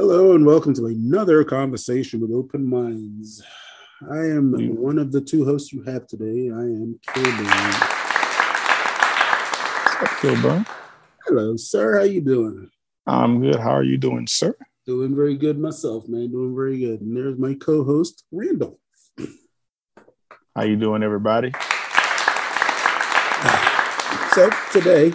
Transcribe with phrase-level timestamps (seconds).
[0.00, 3.42] Hello and welcome to another conversation with open minds.
[4.10, 4.76] I am Mm.
[4.78, 6.48] one of the two hosts you have today.
[6.48, 7.72] I am Kilburn.
[10.22, 10.64] Kilburn.
[11.26, 11.98] Hello, sir.
[11.98, 12.70] How you doing?
[13.06, 13.56] I'm good.
[13.56, 14.54] How are you doing, sir?
[14.86, 16.30] Doing very good myself, man.
[16.30, 17.02] Doing very good.
[17.02, 18.80] And there's my co-host, Randall.
[20.56, 21.52] How you doing, everybody?
[24.32, 25.12] So today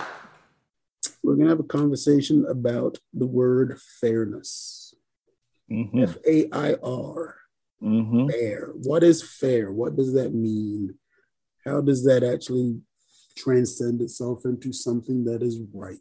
[1.24, 4.85] we're gonna have a conversation about the word fairness.
[5.72, 6.04] Mm-hmm.
[6.04, 7.36] F A I R.
[7.82, 8.30] Mm-hmm.
[8.30, 8.72] Fair.
[8.84, 9.72] What is fair?
[9.72, 10.96] What does that mean?
[11.66, 12.80] How does that actually
[13.36, 15.98] transcend itself into something that is right?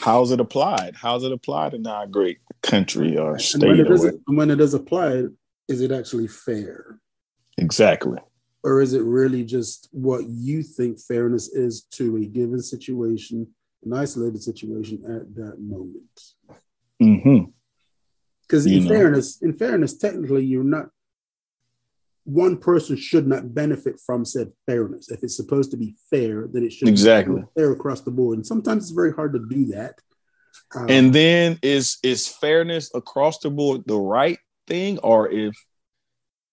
[0.00, 0.94] How's it applied?
[0.96, 3.68] How's it applied in our great country or And state?
[3.68, 5.26] when it, is, when it is applied,
[5.68, 7.00] is it actually fair?
[7.58, 8.18] Exactly.
[8.62, 13.46] Or is it really just what you think fairness is to a given situation,
[13.84, 16.20] an isolated situation at that moment?
[17.02, 17.50] Mm-hmm.
[18.46, 18.90] Because in know.
[18.90, 20.90] fairness, in fairness, technically, you're not
[22.24, 25.10] one person should not benefit from said fairness.
[25.10, 27.42] If it's supposed to be fair, then it should Exactly.
[27.42, 28.38] be fair across the board.
[28.38, 29.94] And sometimes it's very hard to do that.
[30.74, 35.54] Um, And then is is fairness across the board the right thing, or if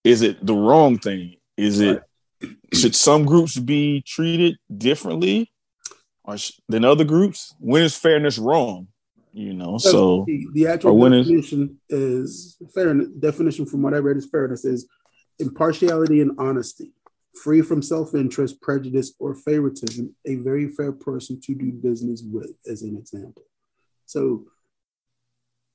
[0.04, 1.36] is it the wrong thing?
[1.56, 2.02] Is it
[2.74, 5.50] should some groups be treated differently
[6.36, 7.54] sh- than other groups?
[7.58, 8.88] When is fairness wrong?
[9.32, 13.08] You know, so the, the actual or when is- definition is fairness.
[13.18, 14.86] Definition from what I read is fairness is
[15.38, 16.92] impartiality and honesty,
[17.42, 20.14] free from self-interest, prejudice, or favoritism.
[20.26, 23.44] A very fair person to do business with, as an example.
[24.04, 24.44] So,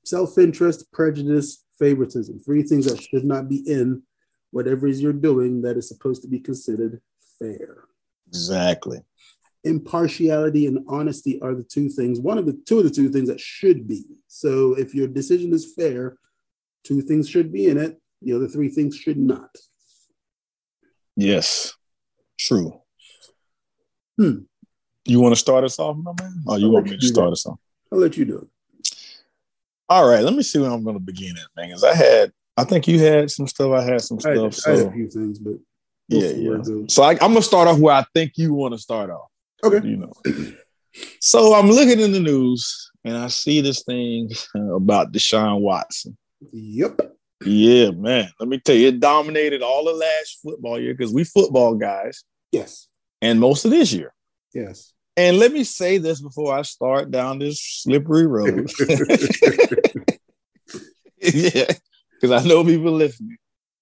[0.04, 4.02] self-interest, prejudice, favoritism, three things that should not be in
[4.50, 7.00] whatever it is you're doing that is supposed to be considered
[7.38, 7.84] fair
[8.28, 9.00] exactly.
[9.68, 13.28] Impartiality and honesty are the two things one of the two of the two things
[13.28, 16.16] that should be so if your decision is fair
[16.84, 19.50] two things should be in it the other three things should not
[21.20, 21.74] Yes,
[22.38, 22.80] true.
[24.16, 24.42] Hmm.
[25.04, 26.42] You want to start us off, my man?
[26.46, 27.32] Or you I'll want me to start that.
[27.32, 27.58] us off?
[27.90, 28.94] i'll let you do it
[29.88, 31.70] All right, let me see where I'm going to begin at, man.
[31.70, 33.72] Because I had, I think you had some stuff.
[33.72, 34.58] I had some I, stuff.
[34.68, 35.54] I had a few things but
[36.08, 36.86] we'll yeah, yeah.
[36.88, 39.28] So I, I'm gonna start off where I think you want to start off.
[39.64, 40.12] Okay You know.
[41.20, 46.16] So I'm looking in the news and I see this thing about Deshaun Watson.
[46.52, 47.00] yep
[47.44, 48.30] Yeah, man.
[48.40, 52.24] Let me tell you, it dominated all the last football year because we football guys,
[52.52, 52.88] yes
[53.22, 54.12] and most of this year.
[54.54, 58.70] yes And let me say this before I start down this slippery road.
[61.20, 61.66] yeah,
[62.20, 63.36] because I know people listening.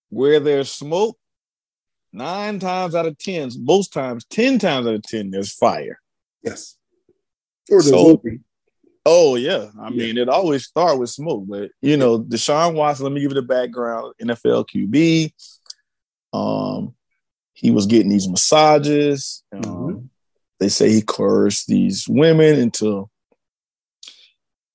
[0.08, 1.18] Where there's smoke,
[2.16, 6.00] nine times out of ten, most times, ten times out of ten, there's fire.
[6.42, 6.76] yes
[7.70, 8.22] or the So-
[9.08, 13.04] Oh yeah, I mean it always start with smoke, but you know Deshaun Watson.
[13.04, 14.12] Let me give you the background.
[14.20, 15.32] NFL QB.
[16.32, 16.94] Um,
[17.52, 19.44] he was getting these massages.
[19.52, 20.08] Um, Mhm.
[20.58, 23.08] They say he coerced these women into.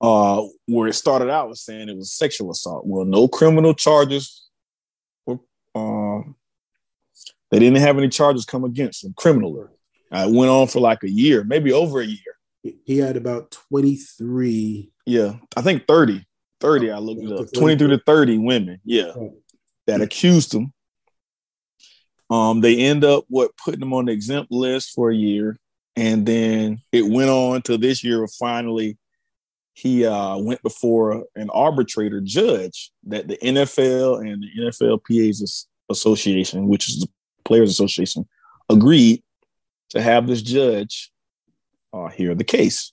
[0.00, 2.84] Uh, where it started out was saying it was sexual assault.
[2.86, 4.48] Well, no criminal charges.
[5.26, 5.38] Were,
[5.76, 6.34] um,
[7.52, 9.66] they didn't have any charges come against him criminally.
[10.10, 12.74] Uh, it went on for like a year, maybe over a year.
[12.84, 16.24] he had about 23 Yeah, I think 30.
[16.60, 17.52] 30, I looked it up.
[17.52, 19.12] 23 to 30 women, yeah,
[19.86, 20.72] that accused him.
[22.30, 25.58] Um, they end up what putting him on the exempt list for a year.
[25.94, 28.96] And then it went on to this year finally
[29.74, 36.68] he uh, went before an arbitrator judge that the NFL and the NFLPA's as- association,
[36.68, 37.08] which is the
[37.44, 38.28] Players Association,
[38.68, 39.22] agreed
[39.90, 41.10] to have this judge
[41.92, 42.92] uh, hear the case.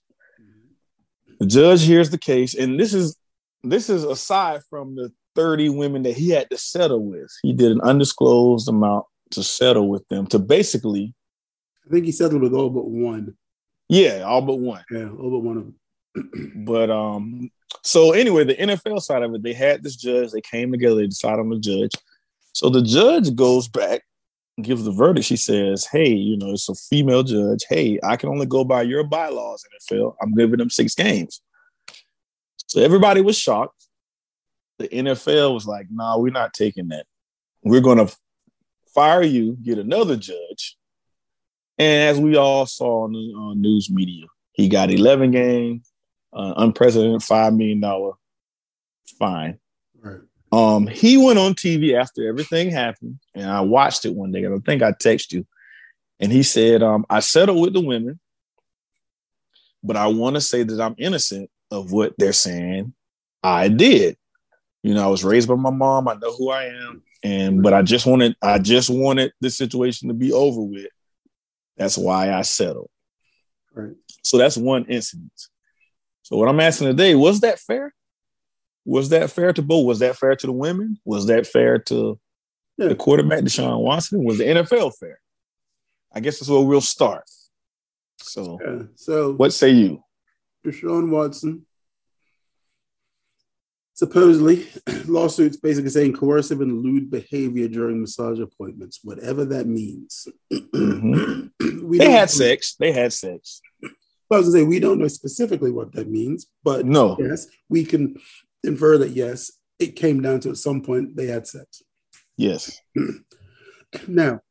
[1.39, 3.15] The judge hears the case, and this is
[3.63, 7.31] this is aside from the 30 women that he had to settle with.
[7.41, 11.13] He did an undisclosed amount to settle with them to basically,
[11.85, 13.35] i think he settled with all but one
[13.88, 14.83] yeah, all but one.
[14.91, 15.75] yeah all but one of them
[16.65, 17.50] But um,
[17.83, 21.07] so anyway, the NFL side of it, they had this judge, they came together, they
[21.07, 21.91] decided on the judge.
[22.53, 24.01] So the judge goes back,
[24.61, 25.25] gives the verdict.
[25.25, 27.65] She says, Hey, you know, it's a female judge.
[27.69, 30.15] Hey, I can only go by your bylaws, NFL.
[30.21, 31.41] I'm giving them six games.
[32.67, 33.88] So everybody was shocked.
[34.77, 37.06] The NFL was like, nah, we're not taking that.
[37.63, 38.07] We're gonna
[38.94, 40.77] fire you, get another judge.
[41.77, 45.91] And as we all saw on the news media, he got 11 games,
[46.33, 48.13] uh, unprecedented $5 million
[49.17, 49.59] fine.
[50.01, 50.19] right
[50.51, 54.43] Um, he went on TV after everything happened, and I watched it one day.
[54.43, 55.47] And I think I texted you,
[56.19, 58.19] and he said, um, "I settled with the women,
[59.83, 62.93] but I want to say that I'm innocent of what they're saying
[63.43, 64.17] I did.
[64.83, 66.07] You know, I was raised by my mom.
[66.07, 70.07] I know who I am, and but I just wanted I just wanted this situation
[70.07, 70.87] to be over with.
[71.77, 72.89] That's why I settled.
[73.73, 73.95] Right.
[74.23, 75.31] So that's one incident.
[76.23, 77.93] So what I'm asking today, was that fair?
[78.89, 79.86] Was that fair to both?
[79.86, 81.00] Was that fair to the women?
[81.06, 82.19] Was that fair to
[82.77, 82.88] yeah.
[82.88, 84.24] the quarterback, Deshaun Watson?
[84.24, 85.19] Was the NFL fair?
[86.12, 87.24] I guess that's where we'll start.
[88.18, 88.83] So, yeah.
[88.95, 90.03] so what say you?
[90.65, 91.68] Deshaun Watson
[93.94, 94.68] supposedly
[95.06, 100.27] lawsuits basically saying coercive and lewd behavior during massage appointments, whatever that means.
[100.80, 101.97] Mm-hmm.
[101.97, 102.75] they had sex.
[102.80, 103.62] They had sex.
[103.83, 107.83] I was gonna say we don't know specifically what that means, but no, yes, we
[107.83, 108.15] can
[108.63, 111.81] infer that yes, it came down to at some point they had sex.
[112.38, 112.79] Yes.
[114.07, 114.41] now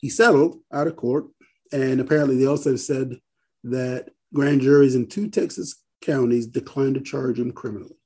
[0.00, 1.26] he settled out of court,
[1.72, 3.18] and apparently they also said
[3.64, 7.96] that grand juries in two Texas counties declined to charge him criminally.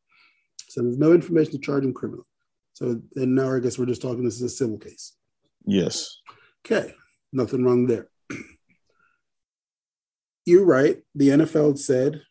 [0.68, 2.24] So there's no information to charge him criminally.
[2.72, 5.14] So then now I guess we're just talking this is a civil case.
[5.66, 6.16] Yes.
[6.64, 6.94] Okay.
[7.32, 8.08] Nothing wrong there.
[10.46, 10.98] You're right.
[11.14, 12.22] The NFL said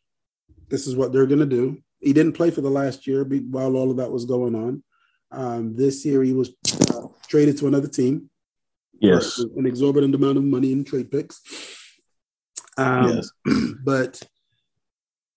[0.69, 1.77] this is what they're going to do.
[1.99, 4.83] He didn't play for the last year while all of that was going on.
[5.31, 6.51] Um, this year he was
[6.93, 8.29] uh, traded to another team.
[9.01, 9.39] Yes.
[9.39, 11.41] an exorbitant amount of money in trade picks.
[12.77, 13.31] Um, yes.
[13.83, 14.21] But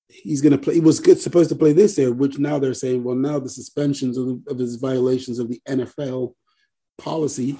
[0.08, 0.74] he's going to play.
[0.74, 3.48] He was good, supposed to play this year, which now they're saying, well, now the
[3.48, 6.34] suspensions of, of his violations of the NFL
[6.98, 7.58] policy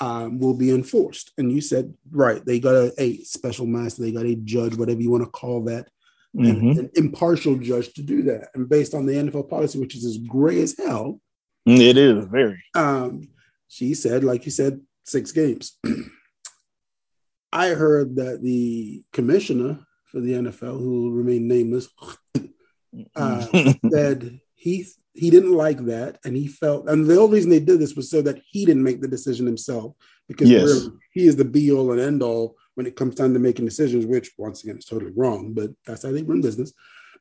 [0.00, 1.32] um, will be enforced.
[1.38, 5.00] And you said, right, they got a, a, special master, they got a judge, whatever
[5.00, 5.88] you want to call that,
[6.36, 6.70] mm-hmm.
[6.70, 8.48] an, an, impartial judge to do that.
[8.54, 11.20] And based on the NFL policy, which is as gray as hell,
[11.68, 12.62] mm, it is very.
[12.74, 13.28] Um,
[13.68, 15.78] she said, like you said, six games.
[17.52, 21.88] I heard that the commissioner for the NFL, who will remain nameless,
[23.16, 23.46] uh,
[23.90, 27.80] said he he didn't like that, and he felt, and the only reason they did
[27.80, 29.94] this was so that he didn't make the decision himself,
[30.28, 30.88] because yes.
[31.12, 34.06] he is the be all and end all when it comes time to making decisions,
[34.06, 36.72] which once again is totally wrong, but that's how they run business.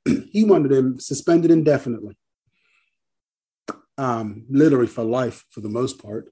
[0.32, 2.16] he wanted him suspended indefinitely,
[3.98, 6.32] um, literally for life for the most part.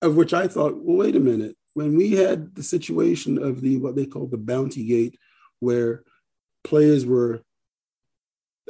[0.00, 1.58] Of which I thought, well, wait a minute.
[1.74, 5.18] When we had the situation of the what they call the bounty gate,
[5.60, 6.02] where
[6.64, 7.42] players were,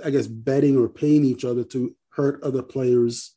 [0.04, 3.35] I guess, betting or paying each other to hurt other players.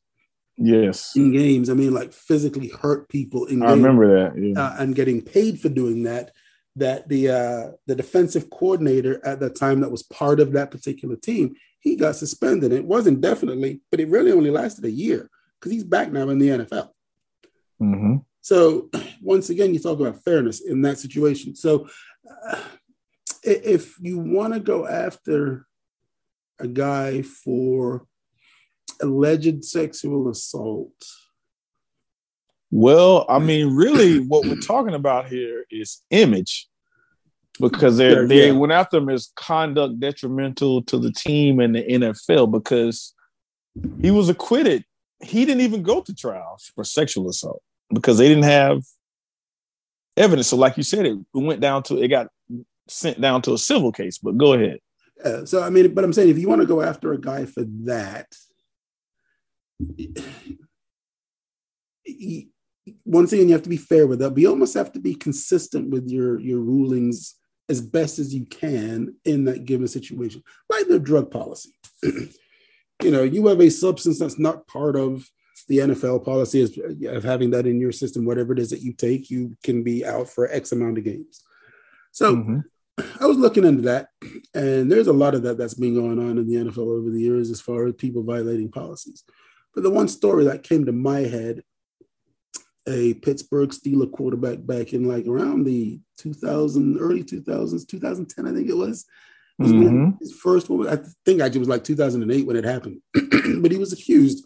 [0.62, 1.16] Yes.
[1.16, 3.60] In games, I mean, like physically hurt people in.
[3.60, 3.72] Games.
[3.72, 4.62] I remember that, yeah.
[4.62, 6.32] uh, and getting paid for doing that.
[6.76, 11.16] That the uh, the defensive coordinator at the time that was part of that particular
[11.16, 12.72] team, he got suspended.
[12.72, 15.30] It wasn't definitely, but it really only lasted a year
[15.60, 16.90] because he's back now in the NFL.
[17.82, 18.18] Mm-hmm.
[18.42, 18.90] So
[19.22, 21.56] once again, you talk about fairness in that situation.
[21.56, 21.88] So
[22.30, 22.60] uh,
[23.44, 25.66] if you want to go after
[26.60, 28.06] a guy for
[29.02, 30.92] alleged sexual assault.
[32.72, 36.68] Well, I mean, really, what we're talking about here is image
[37.60, 41.84] because they yeah, they went after him as conduct detrimental to the team and the
[41.84, 43.14] NFL because
[44.02, 44.86] he was acquitted.
[45.22, 47.62] He didn't even go to trial for sexual assault
[47.94, 48.84] because they didn't have
[50.16, 50.48] evidence.
[50.48, 52.28] So, like you said, it went down to it got
[52.88, 54.20] sent down to a civil case.
[54.20, 54.80] But go ahead.
[55.24, 57.46] Uh, so I mean, but I'm saying if you want to go after a guy
[57.46, 58.28] for that,
[63.06, 64.32] once again, you have to be fair with that.
[64.32, 67.36] But you almost have to be consistent with your your rulings
[67.70, 71.72] as best as you can in that given situation, like the drug policy.
[72.04, 75.30] you know, you have a substance that's not part of
[75.68, 76.64] the NFL policy
[77.08, 80.04] of having that in your system, whatever it is that you take, you can be
[80.04, 81.44] out for X amount of games.
[82.12, 82.60] So mm-hmm.
[83.22, 84.08] I was looking into that,
[84.56, 87.22] and there's a lot of that that's been going on in the NFL over the
[87.22, 89.24] years as far as people violating policies.
[89.74, 91.64] But the one story that came to my head,
[92.88, 98.70] a Pittsburgh Steeler quarterback back in like around the 2000, early 2000s, 2010, I think
[98.70, 99.06] it was.
[99.58, 100.12] was mm-hmm.
[100.20, 103.02] His first one, I think actually was like 2008 when it happened.
[103.62, 104.46] but he was accused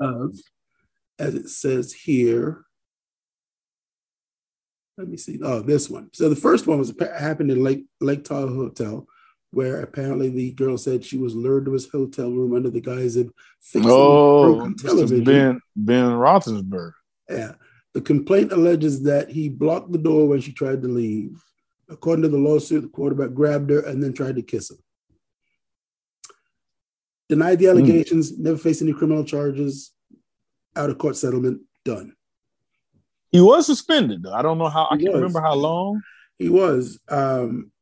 [0.00, 0.34] of,
[1.18, 2.66] as it says here,
[4.98, 5.38] let me see.
[5.42, 6.08] Oh, this one.
[6.12, 9.06] So the first one was happened in Lake Lake Tahoe Hotel,
[9.50, 13.16] where apparently the girl said she was lured to his hotel room under the guise
[13.16, 15.24] of fixing oh, television.
[15.24, 16.92] Ben Ben Roethlisberger.
[17.28, 17.52] Yeah.
[17.94, 21.42] The complaint alleges that he blocked the door when she tried to leave.
[21.88, 24.76] According to the lawsuit, the quarterback grabbed her and then tried to kiss her.
[27.28, 27.78] Denied the hmm.
[27.78, 28.38] allegations, mm.
[28.38, 29.92] never faced any criminal charges,
[30.76, 32.12] out of court settlement, done.
[33.32, 34.32] He was suspended though.
[34.32, 34.88] I don't know how.
[34.90, 36.02] I can't remember how long.
[36.38, 37.00] He was.
[37.08, 37.72] Um,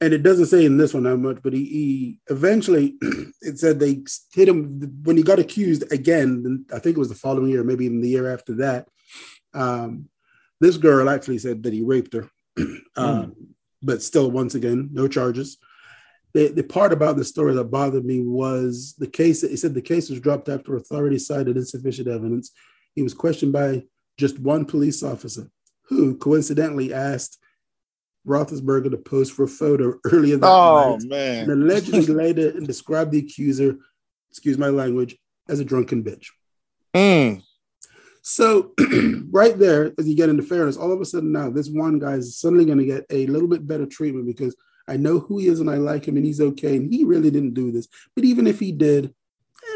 [0.00, 2.96] and it doesn't say in this one how much, but he, he eventually
[3.42, 4.02] it said they
[4.32, 6.64] hit him when he got accused again.
[6.72, 8.88] I think it was the following year, maybe even the year after that.
[9.52, 10.08] Um,
[10.60, 13.34] this girl actually said that he raped her, um, mm.
[13.82, 15.58] but still, once again, no charges.
[16.32, 19.42] The, the part about the story that bothered me was the case.
[19.42, 22.52] He said the case was dropped after authorities cited insufficient evidence.
[22.94, 23.84] He was questioned by
[24.16, 25.50] just one police officer,
[25.84, 27.38] who coincidentally asked
[28.30, 31.50] Roethlisberger to pose for a photo earlier that oh, night, man.
[31.50, 33.76] and allegedly later and described the accuser,
[34.30, 35.16] excuse my language,
[35.48, 36.28] as a drunken bitch.
[36.94, 37.42] Mm.
[38.22, 38.72] So,
[39.30, 42.12] right there, as you get into fairness, all of a sudden now this one guy
[42.12, 44.54] is suddenly going to get a little bit better treatment because
[44.86, 46.76] I know who he is and I like him and he's okay.
[46.76, 47.88] And he really didn't do this.
[48.14, 49.14] But even if he did,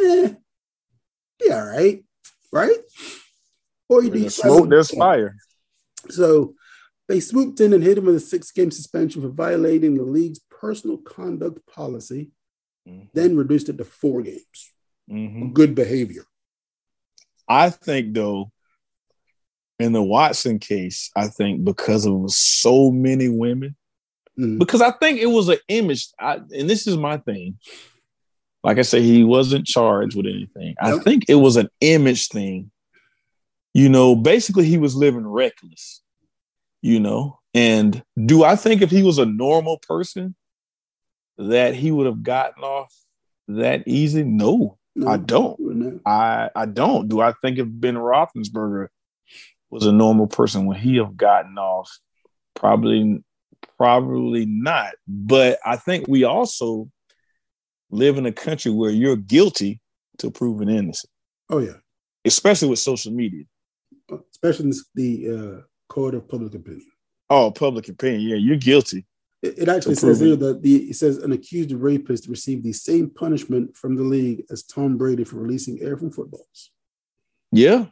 [0.05, 0.35] eh,
[1.41, 2.05] yeah, right,
[2.53, 2.79] right?
[3.89, 5.37] Or you do smoke, there's fire.
[6.11, 6.55] So
[7.09, 10.99] they swooped in and hit him with a six-game suspension for violating the league's personal
[10.99, 12.31] conduct policy,
[12.89, 13.07] mm-hmm.
[13.13, 14.73] then reduced it to four games.
[15.11, 15.53] Mm-hmm.
[15.53, 16.25] Good behavior.
[17.49, 18.51] I think though,
[19.79, 23.77] in the Watson case, I think because of so many women,
[24.39, 24.59] mm.
[24.59, 26.09] because I think it was an image.
[26.19, 27.59] I, and this is my thing.
[28.63, 30.75] Like I say, he wasn't charged with anything.
[30.83, 31.01] Nope.
[31.01, 32.71] I think it was an image thing.
[33.75, 36.01] You know, basically, he was living reckless.
[36.85, 40.35] You know, and do I think if he was a normal person
[41.39, 42.95] that he would have gotten off
[43.49, 44.23] that easy?
[44.23, 46.03] No, no, I don't.
[46.05, 47.09] I I don't.
[47.09, 48.89] Do I think if Ben Roethlisberger
[49.71, 51.91] was a normal person, would he have gotten off?
[52.55, 53.25] Probably,
[53.79, 54.93] probably not.
[55.09, 56.91] But I think we also
[57.91, 59.81] live in a country where you're guilty
[60.19, 61.11] to proven innocent.
[61.49, 61.79] Oh yeah,
[62.27, 63.45] especially with social media.
[64.33, 66.87] Especially the uh, court of public opinion.
[67.31, 68.23] Oh, public opinion.
[68.23, 69.07] Yeah, you're guilty.
[69.43, 73.77] It, actually says here that the it says an accused rapist received the same punishment
[73.77, 76.71] from the league as Tom Brady for releasing air from footballs.
[77.53, 77.87] Yeah.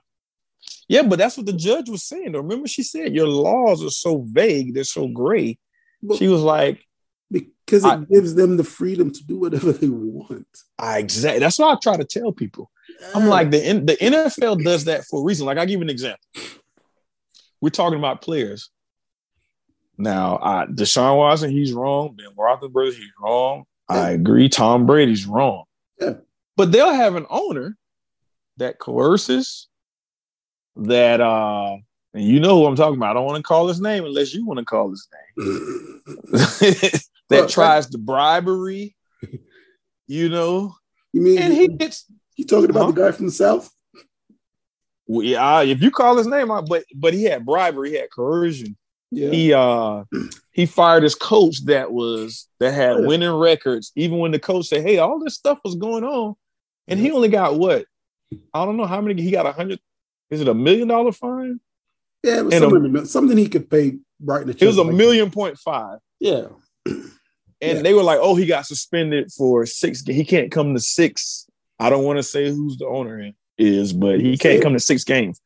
[0.88, 2.32] Yeah, but that's what the judge was saying.
[2.32, 5.58] Remember, she said your laws are so vague, they're so gray.
[6.02, 6.82] But she was like,
[7.30, 10.46] because it I, gives them the freedom to do whatever they want.
[10.78, 11.40] I exactly.
[11.40, 12.70] That's what I try to tell people.
[13.14, 15.46] I'm like the the NFL does that for a reason.
[15.46, 16.20] Like I give you an example.
[17.62, 18.70] We're talking about players.
[19.96, 22.16] Now, I, Deshaun Watson, he's wrong.
[22.16, 23.64] Ben Roethlisberger, he's wrong.
[23.88, 24.48] I agree.
[24.48, 25.64] Tom Brady's wrong.
[26.00, 26.14] Yeah.
[26.56, 27.76] But they'll have an owner
[28.56, 29.68] that coerces,
[30.74, 31.76] that uh,
[32.12, 33.12] and you know who I'm talking about.
[33.12, 36.00] I don't want to call his name unless you want to call his name.
[36.32, 38.96] that well, tries to bribery,
[40.08, 40.74] you know.
[41.12, 42.90] You mean and he gets you talking about huh?
[42.90, 43.70] the guy from the south?
[45.20, 48.76] Yeah, if you call his name out, but but he had bribery, he had coercion,
[49.12, 49.30] yeah.
[49.30, 50.04] He uh
[50.52, 53.06] he fired his coach that was that had yeah.
[53.06, 56.34] winning records, even when the coach said, Hey, all this stuff was going on.
[56.88, 57.84] And he only got what?
[58.54, 59.80] I don't know how many he got a hundred.
[60.30, 61.60] Is it a million dollar fine?
[62.22, 64.82] Yeah, it was something, a, something he could pay right in the It was a
[64.82, 65.34] like million that.
[65.34, 65.98] point five.
[66.18, 66.46] Yeah.
[66.86, 67.04] And
[67.60, 67.82] yeah.
[67.82, 70.02] they were like, oh, he got suspended for six.
[70.04, 71.46] He can't come to six.
[71.78, 73.20] I don't want to say who's the owner
[73.58, 75.40] is, but he can't come to six games.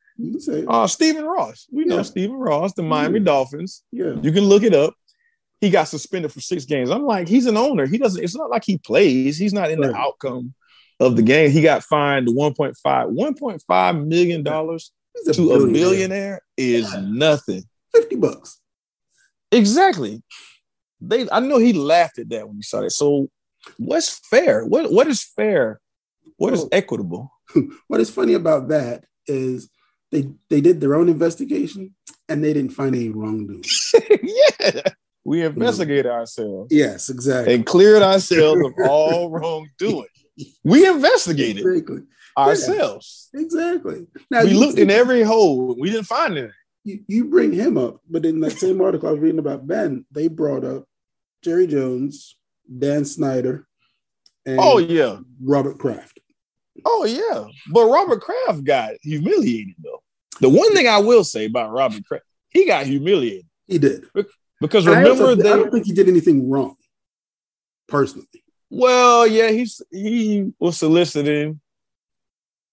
[0.67, 1.67] Uh Stephen Ross.
[1.71, 3.25] We know Stephen Ross, the Miami yeah.
[3.25, 3.83] Dolphins.
[3.91, 4.13] Yeah.
[4.21, 4.95] You can look it up.
[5.61, 6.89] He got suspended for six games.
[6.89, 7.87] I'm like, he's an owner.
[7.87, 9.37] He doesn't, it's not like he plays.
[9.37, 9.91] He's not in right.
[9.91, 10.53] the outcome
[10.99, 11.51] of the game.
[11.51, 14.91] He got fined 1.5, 1.5 million dollars
[15.25, 17.01] to a billionaire, billionaire is yeah.
[17.05, 17.63] nothing.
[17.95, 18.59] 50 bucks.
[19.51, 20.21] Exactly.
[20.99, 22.91] They I know he laughed at that when he saw that.
[22.91, 23.29] So
[23.77, 24.65] what's fair?
[24.65, 25.79] What what is fair?
[26.37, 26.69] What well, is oh.
[26.71, 27.31] equitable?
[27.87, 29.69] What is funny about that is
[30.11, 31.95] they they did their own investigation
[32.29, 33.63] and they didn't find any wrongdoing.
[34.21, 34.81] yeah.
[35.23, 35.47] We mm.
[35.47, 36.73] investigated you know, ourselves.
[36.73, 37.53] Yes, exactly.
[37.53, 40.07] And cleared ourselves of all wrongdoing.
[40.63, 42.03] We investigated exactly.
[42.37, 43.29] ourselves.
[43.33, 44.07] Yeah, exactly.
[44.29, 45.75] Now we looked in every hole.
[45.79, 46.53] We didn't find anything.
[46.83, 50.05] You, you bring him up, but in that same article I was reading about Ben,
[50.11, 50.85] they brought up
[51.43, 52.37] Jerry Jones,
[52.77, 53.67] Dan Snyder,
[54.47, 56.19] oh yeah, Robert Kraft.
[56.85, 60.01] Oh yeah, but Robert Kraft got humiliated though.
[60.39, 63.45] The one thing I will say about Robert Kraft, he got humiliated.
[63.67, 64.05] He did
[64.61, 66.75] because remember I they, I don't think he did anything wrong,
[67.87, 68.27] personally.
[68.69, 71.59] Well, yeah, he's he was soliciting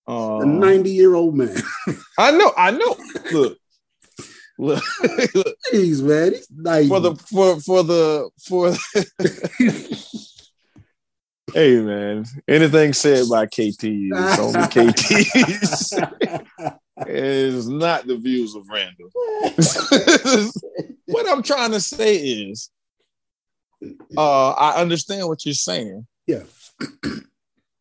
[0.08, 1.56] uh, a ninety-year-old man.
[2.18, 2.96] I know, I know.
[3.32, 3.58] Look,
[4.58, 4.82] look,
[5.34, 5.56] look.
[5.70, 6.32] He's man.
[6.32, 6.88] He's 90.
[6.88, 8.74] for the for for the for.
[9.58, 10.03] The
[11.54, 15.92] Hey man, anything said by KT is only KT's.
[15.92, 19.08] it is not the views of Randall.
[21.06, 22.70] what I'm trying to say is,
[24.16, 26.04] uh, I understand what you're saying.
[26.26, 26.42] Yeah.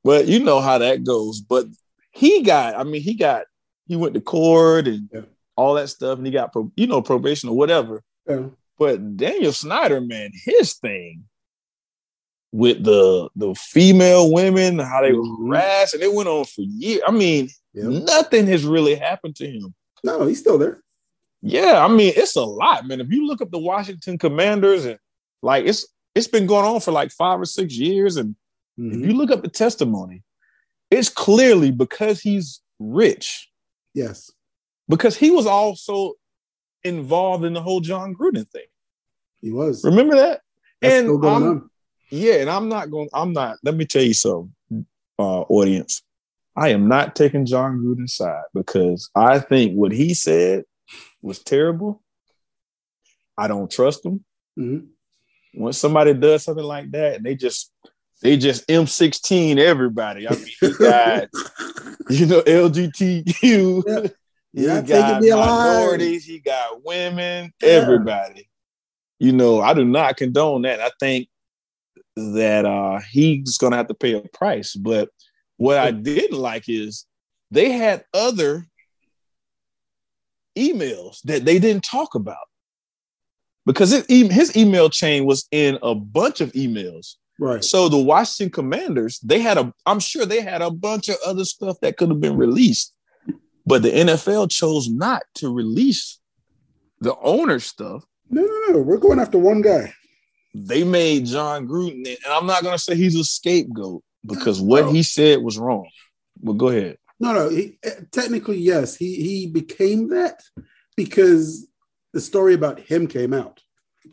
[0.04, 1.42] but you know how that goes.
[1.42, 1.66] But
[2.12, 3.46] he got, I mean, he got,
[3.88, 5.22] he went to court and Yeah.
[5.56, 8.04] all that stuff, and he got, pro, you know, probation or whatever.
[8.30, 8.50] Yeah.
[8.78, 11.24] But Daniel Snyder, man, his thing
[12.54, 15.48] with the the female women, how they were Mhm.
[15.50, 17.02] harassed, and it went on for years.
[17.08, 17.88] I mean, Yeah.
[17.88, 19.74] nothing has really happened to him.
[20.04, 20.84] No, he's still there.
[21.42, 23.02] Yeah, I mean, it's a lot, man.
[23.02, 25.00] If you look up the Washington Commanders and
[25.42, 28.36] like it's it's been going on for like five or six years, and
[28.78, 29.08] if Mhm.
[29.08, 30.22] you look up the testimony,
[30.92, 33.50] it's clearly because he's rich,
[33.96, 34.32] Yes.
[34.88, 36.14] because he was also
[36.84, 38.68] involved in the whole Jon Gruden thing.
[39.42, 39.84] He was.
[39.84, 40.42] Remember that?
[40.82, 41.70] That's and still going I'm- on.
[42.16, 43.10] Yeah, and I'm not going.
[43.12, 43.58] I'm not.
[43.64, 44.54] Let me tell you something,
[45.18, 46.04] uh, audience.
[46.56, 50.64] I am not taking Jon Gruden's side because I think what he said
[51.24, 52.04] was terrible.
[53.36, 54.24] I don't trust him.
[54.60, 54.90] Mhm.
[55.56, 57.72] When somebody does something like that, and they just
[58.22, 60.28] they just M16 everybody.
[60.28, 61.30] I mean, he got
[62.12, 63.84] you know LGBTQ.
[63.88, 64.08] Yeah.
[64.56, 65.48] He You're got taking me alive.
[65.48, 66.26] minorities.
[66.26, 67.52] He got women.
[67.60, 67.70] Yeah.
[67.70, 68.48] Everybody.
[69.18, 70.80] You know, I do not condone that.
[70.80, 71.28] I think
[72.16, 74.76] that uh he's gonna have to pay a price.
[74.76, 75.10] But
[75.58, 77.06] what I didn't like is
[77.52, 78.68] they had other
[80.58, 82.48] emails that they didn't talk about
[83.66, 87.16] because it, his email chain was in a bunch of emails.
[87.40, 87.64] Right.
[87.64, 91.46] So the Washington Commanders, they had a, I'm sure they had a bunch of other
[91.46, 92.94] stuff that could have been released,
[93.66, 96.20] but the NFL chose not to release
[97.00, 98.04] the owner stuff.
[98.30, 98.80] No, no, no.
[98.80, 99.94] We're going after one guy.
[100.54, 104.92] They made Jon Gruden, and I'm not going to say he's a scapegoat because what
[104.94, 105.90] he said was wrong.
[106.42, 106.98] But go ahead.
[107.20, 107.50] No, no.
[107.50, 110.42] He, eh, technically, yes, he he became that
[110.96, 111.68] because
[112.14, 113.62] the story about him came out.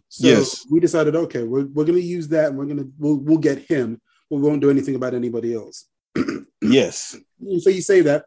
[0.08, 0.64] So Yes.
[0.70, 3.38] we decided, okay, we're, we're going to use that, and we're going to we'll we'll
[3.38, 4.00] get him.
[4.30, 5.86] We won't do anything about anybody else.
[6.62, 7.16] Yes,
[7.58, 8.26] So you say that.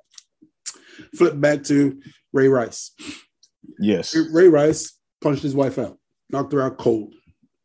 [1.16, 2.00] Flip back to
[2.34, 2.92] Ray Rice.
[3.80, 5.98] yes, Ray Rice punched his wife out,
[6.30, 7.14] knocked her out cold.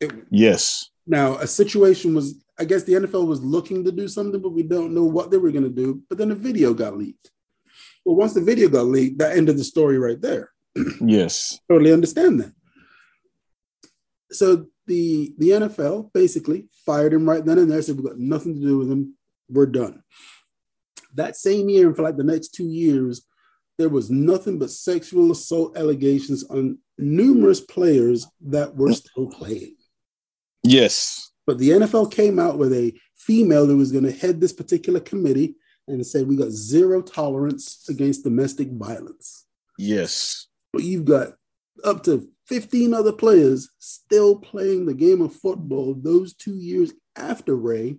[0.00, 4.40] It, yes, Now, a situation was, I guess the NFL was looking to do something,
[4.40, 6.02] but we don't know what they were going to do.
[6.08, 7.30] But then the video got leaked.
[8.04, 10.50] Well, once the video got leaked, that ended the story right there.
[11.00, 12.52] yes, Totally understand that.
[14.30, 17.80] So the the NFL basically fired him right then and there.
[17.80, 19.14] Said we've got nothing to do with him.
[19.48, 20.02] We're done.
[21.14, 23.26] That same year, and for like the next two years,
[23.78, 29.76] there was nothing but sexual assault allegations on numerous players that were still playing.
[30.62, 34.52] Yes, But the NFL came out with a female who was going to head this
[34.52, 35.54] particular committee
[35.86, 39.46] and said we got zero tolerance against domestic violence.
[39.78, 41.28] yes, But you've got
[41.84, 47.54] up to 15 other players still playing the game of football those two years after
[47.56, 47.96] Ray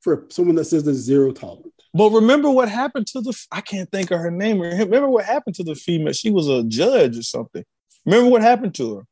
[0.00, 1.66] for someone that says there's zero tolerance.
[1.92, 4.60] But remember what happened to the I can't think of her name.
[4.60, 6.12] Remember what happened to the female?
[6.12, 7.64] She was a judge or something.
[8.06, 9.06] Remember what happened to her?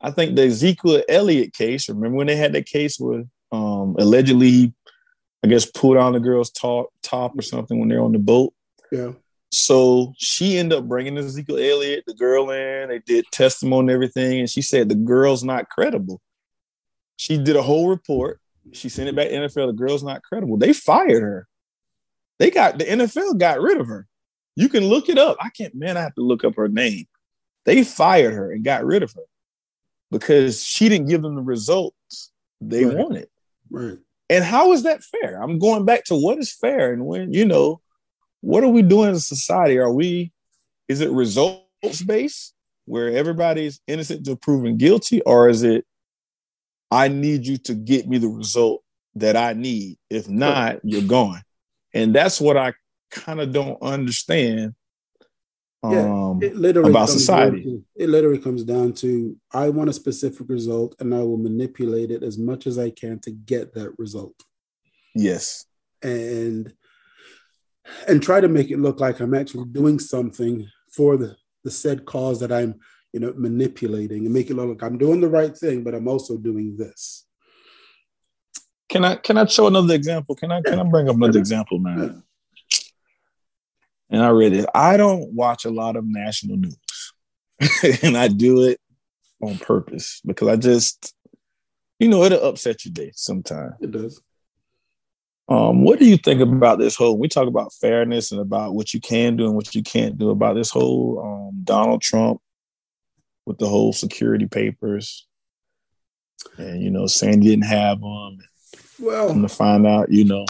[0.00, 1.88] I think the Ezekiel Elliott case.
[1.88, 4.72] Remember when they had that case where um allegedly he,
[5.44, 8.52] I guess, pulled on the girl's top top or something when they're on the boat.
[8.92, 9.12] Yeah.
[9.50, 12.90] So she ended up bringing Ezekiel Elliott, the girl in.
[12.90, 16.20] They did testimony and everything, and she said the girl's not credible.
[17.16, 18.40] She did a whole report.
[18.72, 19.68] She sent it back to NFL.
[19.68, 20.58] The girl's not credible.
[20.58, 21.48] They fired her.
[22.38, 24.06] They got the NFL got rid of her.
[24.54, 25.36] You can look it up.
[25.40, 27.06] I can't, man, I have to look up her name.
[27.64, 29.22] They fired her and got rid of her
[30.10, 32.96] because she didn't give them the results they Right.
[32.96, 33.28] wanted.
[33.70, 33.98] Right.
[34.30, 35.42] And how is that fair?
[35.42, 37.80] I'm going back to what is fair and when, you know,
[38.40, 39.78] what are we doing as a society?
[39.78, 40.32] Are we,
[40.86, 45.22] is it results based where everybody's innocent to proven guilty?
[45.22, 45.84] Or is it,
[46.90, 48.82] I need you to get me the result
[49.14, 49.98] that I need?
[50.10, 51.42] If not, you're gone.
[51.94, 52.74] And that's what I
[53.10, 54.74] kind of don't understand
[55.84, 57.62] Yeah, um, It literally about comes society.
[57.62, 61.36] down to- it literally comes down to I want a specific result and I will
[61.38, 64.34] manipulate it as much as I can to get that result.
[65.14, 65.64] yes.
[66.02, 66.72] and
[68.06, 72.04] and try to make it look like I'm actually doing something for the the said
[72.04, 72.74] cause that I'm
[73.12, 76.06] you know manipulating and make it look like I'm doing the right thing, but I'm
[76.08, 77.24] also doing this.
[78.90, 80.34] Can I can I show another example?
[80.34, 82.22] Can I can I bring up another example, man?
[84.10, 84.66] And I read it.
[84.74, 87.12] I don't watch a lot of national news,
[88.02, 88.80] and I do it
[89.42, 91.14] on purpose because I just,
[91.98, 93.74] you know, it'll upset your day sometimes.
[93.80, 94.20] It does.
[95.48, 97.18] Um, what do you think about this whole?
[97.18, 100.30] We talk about fairness and about what you can do and what you can't do
[100.30, 102.40] about this whole um, Donald Trump
[103.46, 105.26] with the whole security papers.
[106.58, 108.38] and you know, saying didn't have them.
[109.00, 110.44] Well, to find out, you know,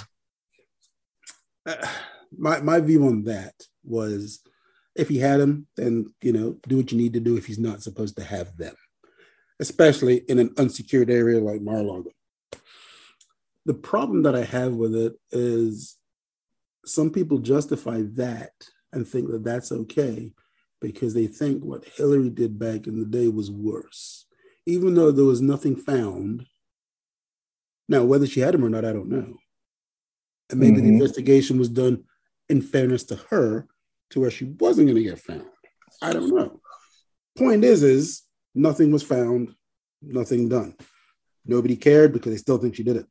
[2.38, 4.40] my my view on that was
[4.94, 7.58] if he had them, then you know, do what you need to do if he's
[7.58, 8.74] not supposed to have them,
[9.60, 12.10] especially in an unsecured area like Mar-a-Lago.
[13.66, 15.96] The problem that I have with it is
[16.86, 18.52] some people justify that
[18.92, 20.32] and think that that's okay
[20.80, 24.26] because they think what Hillary did back in the day was worse,
[24.64, 26.46] even though there was nothing found.
[27.88, 29.36] Now, whether she had him or not, I don't know.
[30.50, 30.94] And maybe the Mhm.
[30.94, 32.04] investigation was done
[32.48, 33.66] in fairness to her
[34.10, 35.44] to where she wasn't going to get found.
[36.02, 36.60] I don't know.
[37.36, 38.22] Point is, is
[38.54, 39.54] nothing was found,
[40.02, 40.74] nothing done.
[41.44, 43.06] Nobody cared because they still think she did it.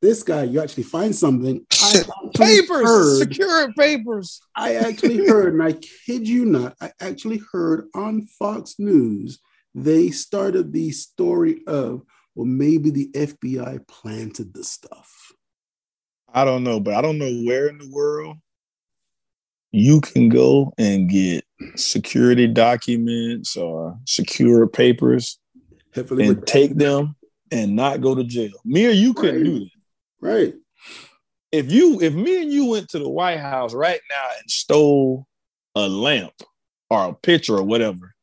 [0.00, 1.64] This guy, you actually find something.
[1.80, 4.40] I actually papers, heard- secure papers.
[4.56, 9.38] I actually heard, and I kid you not, I actually heard on Fox News,
[9.74, 12.02] they started the story of,
[12.34, 15.32] well, maybe the FBI planted the stuff.
[16.32, 18.38] I don't know, but I don't know where in the world
[19.72, 21.44] you can go and get
[21.76, 25.38] security documents or secure papers
[25.94, 27.16] Heavily and take them
[27.50, 28.52] and not go to jail.
[28.64, 29.44] Me or you couldn't Right.
[29.44, 29.70] do that.
[30.20, 30.54] Right.
[31.50, 35.26] If you, if me and you went to the White House right now and stole
[35.74, 36.32] a lamp
[36.88, 38.14] or a picture or whatever,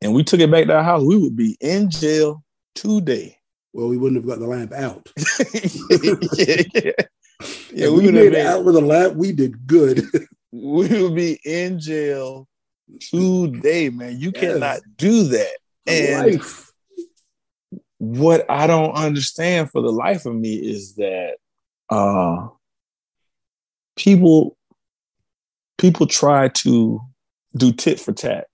[0.00, 2.42] and we took it back to our house, we would be in jail
[2.74, 3.36] today.
[3.72, 5.08] Well, we wouldn't have got the lamp out.
[6.38, 7.06] yeah, yeah.
[7.72, 9.16] Yeah, we we, made it out with a lamp.
[9.16, 10.04] We did good.
[10.52, 12.46] we would be in jail
[13.00, 14.18] today, man.
[14.18, 14.40] You Yes.
[14.42, 15.56] cannot do that.
[15.86, 16.70] And Life.
[17.98, 21.36] what I don't understand for the life of me is that
[21.88, 22.48] uh
[23.96, 24.56] people
[25.78, 27.00] people try to
[27.56, 28.46] do tit for tat.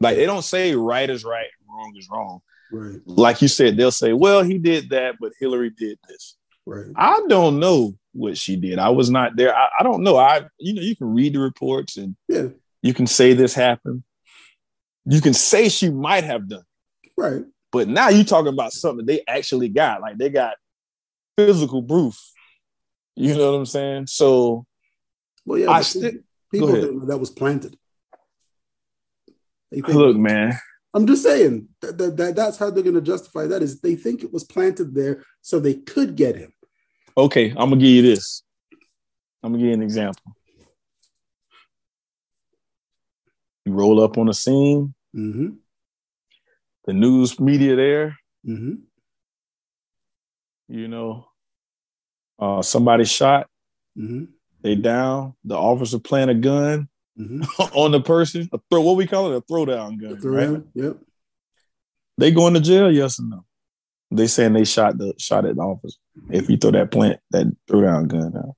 [0.00, 2.40] Like they don't say right is right wrong is wrong.
[2.72, 3.00] Right.
[3.04, 6.36] Like you said, they'll say, well, he did that, but Hillary did this.
[6.66, 6.86] Right.
[6.96, 8.78] I don't know what she did.
[8.78, 9.54] I was not there.
[9.54, 10.16] I, I don't know.
[10.16, 12.48] I you know, you can read the reports and Yeah.
[12.82, 14.02] you can say this happened.
[15.04, 16.64] You can say she might have done.
[17.16, 17.42] Right.
[17.72, 20.00] But now you're talking about something they actually got.
[20.00, 20.54] Like they got
[21.36, 22.18] physical proof.
[23.16, 24.06] You know what I'm saying?
[24.06, 24.64] So
[25.44, 25.70] Well, yeah.
[25.70, 26.12] I still-
[26.50, 27.76] people think that was planted.
[29.72, 30.54] Think- look, man.
[30.94, 33.96] I'm just saying that, that, that that's how they're going to justify that is they
[33.96, 36.52] think it was planted there so they could get him.
[37.16, 38.42] Okay, I'm gonna give you this.
[39.42, 40.34] I'm gonna give you an example.
[43.64, 45.50] You roll up on the scene, Mm-hmm.
[46.86, 48.74] the news media there, Mm-hmm.
[50.68, 51.28] you know,
[52.38, 53.48] uh, somebody shot,
[53.96, 54.24] Mm-hmm.
[54.62, 57.42] they down, the officer playing a gun Mm-hmm.
[57.78, 60.62] on the person, a throw, what we call it, a throwdown gun, right?
[60.74, 60.96] Yep.
[62.18, 63.44] They going to jail, yes or no?
[64.16, 65.98] They saying they shot the shot at the officer.
[66.30, 68.54] If you throw that plant, that throwdown gun out.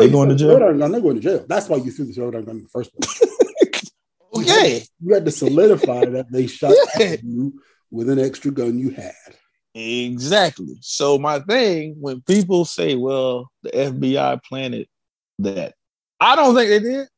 [0.00, 0.58] They going to jail?
[0.58, 1.44] throwdown gun, They're going to jail.
[1.48, 3.20] That's why you threw the throwdown gun in the first place.
[4.34, 4.82] Okay.
[5.04, 7.06] You had to solidify that they shot Yeah.
[7.06, 9.12] at you with an extra gun you had.
[9.74, 10.76] Exactly.
[10.80, 14.88] So my thing, when people say, "Well, the FBI planted
[15.40, 15.74] that,"
[16.18, 17.08] I don't think they did.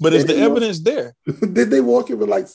[0.00, 0.50] But is the didn't.
[0.50, 1.14] evidence there?
[1.52, 2.48] Did they walk in with like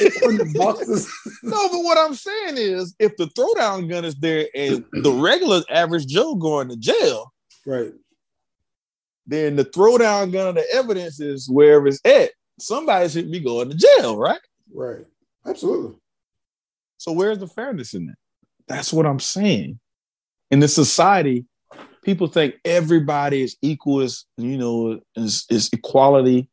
[0.00, 1.10] 800 boxes?
[1.42, 5.62] No, but what I'm saying is, if the throwdown gun is there and the regular
[5.68, 7.32] average Joe going to jail,
[7.66, 7.92] right.
[9.26, 12.30] then the throwdown gun of the evidence is wherever it's at.
[12.58, 14.40] Somebody should be going to jail, right?
[14.72, 15.04] Right.
[15.46, 15.96] Absolutely.
[16.96, 18.16] So where's the fairness in that?
[18.68, 19.78] That's what I'm saying.
[20.50, 21.44] In this society,
[22.02, 26.48] people think everybody is equal, is you know, is, is equality.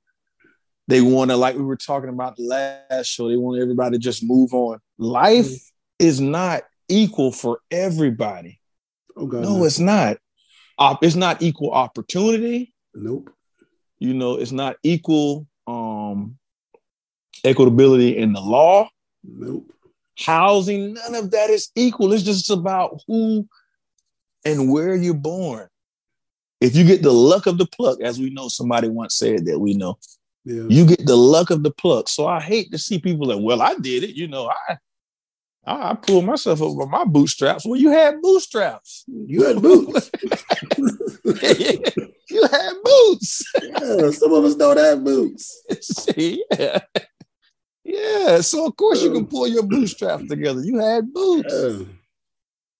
[0.92, 4.00] They want to, like we were talking about the last show, they want everybody to
[4.00, 4.80] just move on.
[4.98, 5.72] Life Mhm.
[6.00, 8.60] is not equal for everybody.
[9.16, 9.42] Oh God.
[9.42, 10.18] No, it's not.
[10.78, 12.74] Op- it's not equal opportunity.
[12.94, 13.30] nope.
[14.00, 16.38] You know, it's not equal um
[17.46, 18.90] equitability in the law.
[19.24, 19.72] Nope.
[20.18, 22.14] housing, none of that is equal.
[22.14, 23.48] It's just about who
[24.46, 25.68] and where you're born.
[26.60, 29.58] If you get the luck of the pluck, as we know, somebody once said that
[29.58, 29.98] we know,
[30.44, 30.64] Yeah.
[30.70, 32.10] you get the luck of the pluck.
[32.10, 34.16] So I hate to see people like, well, I did it.
[34.16, 34.78] You know, I
[35.66, 37.66] I, I pulled myself up by my bootstraps.
[37.66, 39.04] Well, you had bootstraps.
[39.08, 40.10] You had boots.
[42.30, 43.54] you had boots.
[43.62, 44.10] yeah.
[44.12, 45.64] Some of us don't have boots.
[46.18, 46.80] yeah.
[47.84, 48.42] Yeah.
[48.42, 50.62] So of course you can um, pull your bootstraps together.
[50.62, 51.54] You had boots.
[51.54, 51.86] Yeah.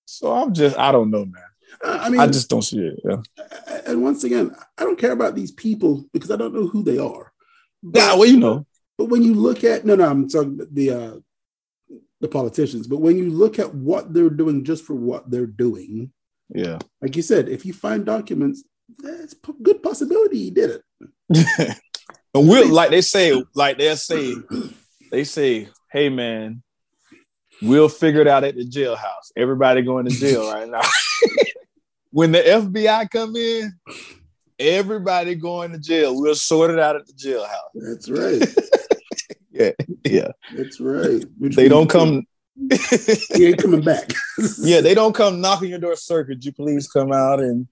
[0.04, 1.42] So I'm just, I don't know, man.
[1.84, 3.00] I I mean, I just don't see it.
[3.04, 3.22] Yeah.
[3.86, 6.98] and once again, I don't care about these people because I don't know who they
[6.98, 7.31] are.
[7.82, 8.66] Nah, well, you know.
[8.98, 11.16] But when you look at no, no, I'm talking the uh,
[12.20, 12.86] the politicians.
[12.86, 16.12] But when you look at what they're doing just for what they're doing,
[16.48, 18.64] yeah, like you said, if you find documents,
[19.04, 19.28] a
[19.62, 20.82] good possibility he did it.
[22.34, 24.34] and we'll like they say, like they'll say,
[25.10, 26.62] they say, hey man,
[27.60, 29.32] we'll figure it out at the jailhouse.
[29.36, 30.82] Everybody going to jail right now.
[32.10, 33.72] when the FBI come in,
[34.62, 36.18] everybody going to jail.
[36.18, 37.72] We'll sort it out at the jailhouse.
[37.74, 38.54] That's right.
[39.50, 39.70] yeah,
[40.04, 40.28] yeah.
[40.56, 41.24] That's right.
[41.38, 42.24] Which they don't come.
[43.34, 44.12] he ain't coming back.
[44.60, 46.24] yeah, they don't come knocking your door, sir.
[46.24, 47.66] Could you please come out and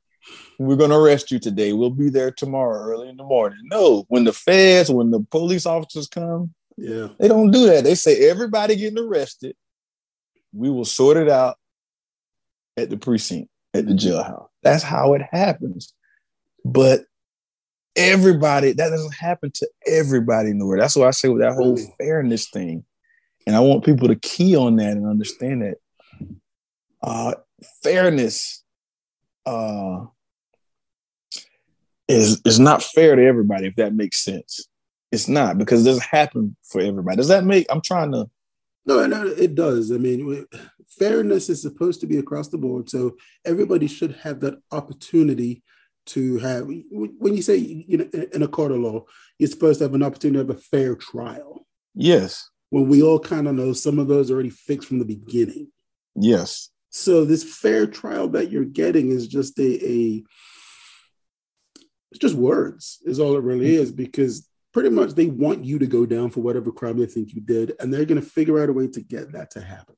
[0.59, 1.73] we're going to arrest you today.
[1.73, 3.59] We'll be there tomorrow early in the morning.
[3.65, 7.85] No, when the feds, when the police officers come, yeah, they don't do that.
[7.85, 9.57] They say everybody getting arrested.
[10.53, 11.57] We will sort it out
[12.77, 14.49] at the precinct, at the jailhouse.
[14.63, 15.95] That's how it happens.
[16.65, 17.05] But
[17.97, 20.83] everybody, that doesn't happen to everybody in the world.
[20.83, 22.85] That's why I say with that whole fairness thing.
[23.47, 25.77] And I want people to key on that and understand that
[27.03, 27.35] uh,
[27.83, 28.63] fairness
[29.47, 30.05] uh,
[32.09, 33.67] is is not fair to everybody.
[33.67, 34.69] If that makes sense,
[35.11, 37.17] it's not because it doesn't happen for everybody.
[37.17, 37.67] Does that make?
[37.71, 38.29] I'm trying to.
[38.87, 39.93] No, no, it does.
[39.93, 40.47] I mean,
[40.99, 45.63] fairness is supposed to be across the board, so everybody should have that opportunity
[46.11, 46.67] to have.
[46.91, 49.05] When you say you know in a court of law,
[49.39, 51.67] you're supposed to have an opportunity to have a fair trial.
[51.95, 52.49] Yes.
[52.71, 55.73] When we all kind of know some of those already fixed from the beginning.
[56.15, 56.71] Yes.
[56.91, 60.25] So this fair trial that you're getting is just a, a
[62.11, 65.87] it's just words is all it really is because pretty much they want you to
[65.87, 68.69] go down for whatever crime they think you did and they're going to figure out
[68.69, 69.95] a way to get that to happen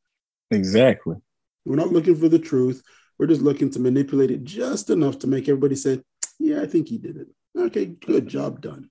[0.51, 1.16] exactly
[1.64, 2.83] we're not looking for the truth
[3.23, 6.01] we're just looking to manipulate it just enough to make everybody say
[6.41, 8.91] yeah i think he did it okay good job done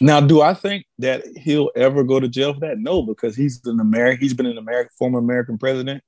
[0.00, 3.60] now do i think that he'll ever go to jail for that no because he's
[3.66, 6.00] an american he's been an american former american president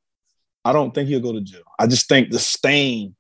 [0.65, 1.63] I don't think he'll go to jail.
[1.79, 3.15] I just think the stain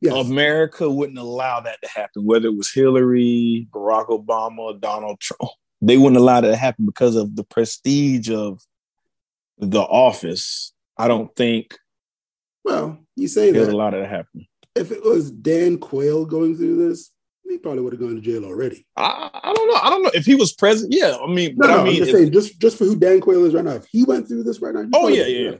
[0.00, 0.14] yes.
[0.14, 5.52] America wouldn't allow that to happen, whether it was Hillary, Barack Obama, Donald Trump.
[5.80, 8.60] They wouldn't allow that to happen because of the prestige of
[9.58, 10.72] the office.
[10.98, 11.76] I don't think.
[12.66, 13.68] Well, you say that.
[13.68, 14.44] a lot of that happen.
[14.74, 17.12] If it was Dan Quayle going through this,
[17.44, 18.84] he probably would have gone to jail already.
[18.96, 19.80] I, I, don't know.
[19.80, 20.92] I don't know if he was president.
[20.92, 22.96] Yeah, I mean, no, no, I mean, I'm just if, saying, just just for who
[22.96, 23.76] Dan Quayle is right now.
[23.76, 25.54] If he went through this right now, oh yeah, yeah.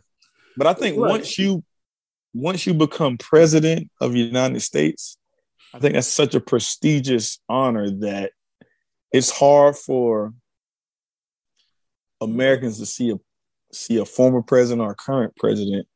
[0.56, 1.08] But I think right.
[1.08, 1.62] once you
[2.34, 5.16] once you become president of the United States,
[5.72, 8.32] I think that's such a prestigious honor that
[9.12, 10.34] it's hard for
[12.20, 13.16] Americans to see a
[13.72, 15.86] see a former president or current president,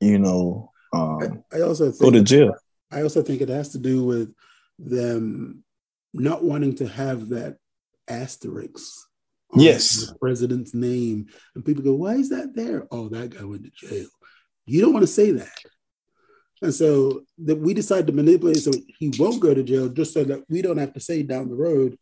[0.00, 2.54] you know, um, I, I also go to jail.
[2.90, 4.34] I also think it has to do with
[4.78, 5.64] them
[6.12, 7.56] not wanting to have that
[8.08, 9.06] asterisk
[9.54, 10.06] yes.
[10.06, 11.26] the president's name.
[11.54, 12.86] And people go why is that there?
[12.90, 14.08] Oh that guy went to jail.
[14.66, 15.58] You don't want to say that.
[16.62, 20.24] And so that we decide to manipulate so he won't go to jail just so
[20.24, 21.98] that we don't have to say down the road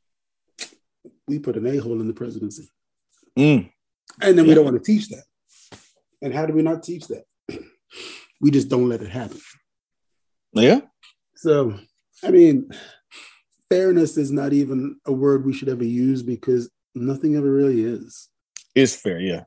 [1.27, 2.69] we put an a-hole in the presidency.
[3.37, 3.69] Mm.
[4.21, 4.49] and then yeah.
[4.49, 5.25] we don't want to teach that.
[6.23, 7.25] And how do we not teach that
[8.41, 9.41] we just don't let it happen
[10.53, 10.81] yeah
[11.37, 11.79] so
[12.23, 12.69] i mean
[13.69, 18.29] fairness is not even a word we should ever use because nothing ever really is.
[18.75, 19.45] It's fair, yeah.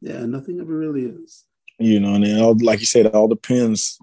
[0.00, 1.44] Yeah, nothing ever really is.
[1.78, 3.98] You know, and it all, like you said, it all depends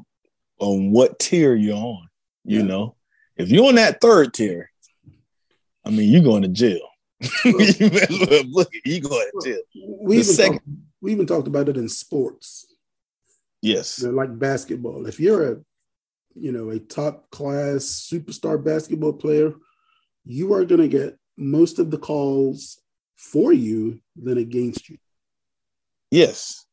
[0.59, 2.07] on what tier you're on.
[2.43, 2.65] You yeah.
[2.65, 2.95] know,
[3.35, 4.71] if you're on that third tier,
[5.85, 6.87] I mean, you're going to jail.
[7.45, 9.59] look, look, you going to jail.
[10.01, 10.63] We even, second, talk,
[11.01, 12.67] we even talked about it in sports.
[13.67, 15.05] Yes, know, like basketball.
[15.07, 15.57] If you're a,
[16.35, 19.53] you know, a top class superstar basketball player,
[20.25, 22.81] you are going to get most of the calls
[23.15, 24.97] for you than against you.
[26.11, 26.65] Yes.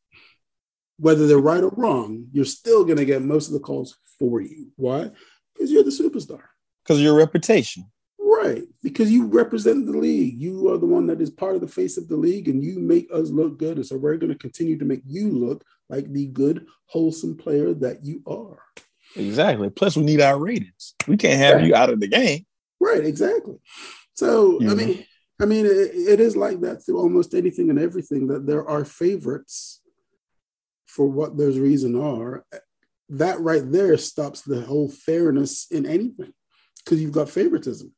[0.99, 4.41] Whether they're right or wrong, you're still going to get most of the calls for
[4.41, 4.71] you.
[4.77, 5.11] Why?
[5.53, 6.43] Because you're the superstar.
[6.85, 7.91] Because your reputation.
[8.19, 8.63] Right.
[8.83, 10.39] Because you represent the league.
[10.39, 12.79] You are the one that is part of the face of the league and you
[12.79, 13.77] make us look good.
[13.77, 17.75] And so we're going to continue to make you look like the good, wholesome player
[17.75, 18.61] that you are.
[19.16, 19.70] Exactly.
[19.70, 20.94] Plus, we need our ratings.
[21.07, 21.64] We can't have right.
[21.64, 22.47] you out of the game.
[22.81, 23.05] Right.
[23.05, 23.57] Exactly.
[24.14, 24.77] So I mm-hmm.
[24.77, 25.07] mean,
[25.40, 28.29] I mean, it, it is like that through almost anything and everything.
[28.29, 29.81] That there are favorites
[30.87, 32.44] for what those reasons are.
[33.09, 36.33] That right there stops the whole fairness in anything
[36.85, 37.92] because you've got favoritism.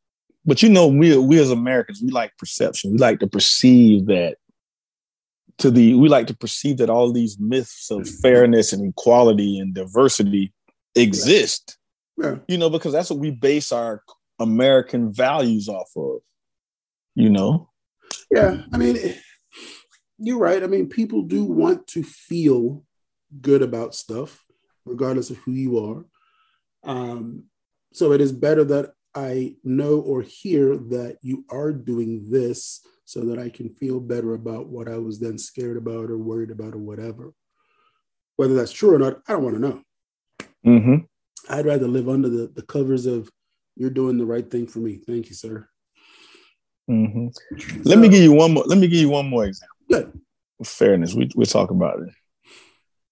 [0.44, 2.92] But you know, we we as Americans, we like perception.
[2.92, 4.38] We like to perceive that
[5.58, 9.74] to the we like to perceive that all these myths of fairness and equality and
[9.74, 10.52] diversity
[10.94, 11.78] exist.
[12.16, 12.36] Yeah.
[12.48, 14.02] You know, because that's what we base our
[14.38, 16.20] American values off of.
[17.14, 17.70] You know?
[18.30, 18.62] Yeah.
[18.72, 18.96] I mean,
[20.18, 20.62] you're right.
[20.62, 22.84] I mean, people do want to feel
[23.40, 24.44] good about stuff,
[24.84, 26.04] regardless of who you are.
[26.84, 27.44] Um,
[27.92, 33.20] so it is better that I know or hear that you are doing this so
[33.20, 36.74] that I can feel better about what I was then scared about or worried about
[36.74, 37.32] or whatever.
[38.34, 39.82] Whether that's true or not, I don't want to know.
[40.66, 40.96] Mm-hmm.
[41.48, 43.30] I'd rather live under the, the covers of
[43.76, 44.98] you're doing the right thing for me.
[45.06, 45.68] Thank you, sir.
[46.90, 47.28] Mm-hmm.
[47.84, 48.64] Let so, me give you one more.
[48.66, 49.76] Let me give you one more example.
[49.88, 50.20] Good.
[50.64, 51.14] Fairness.
[51.14, 52.08] We we talk about it.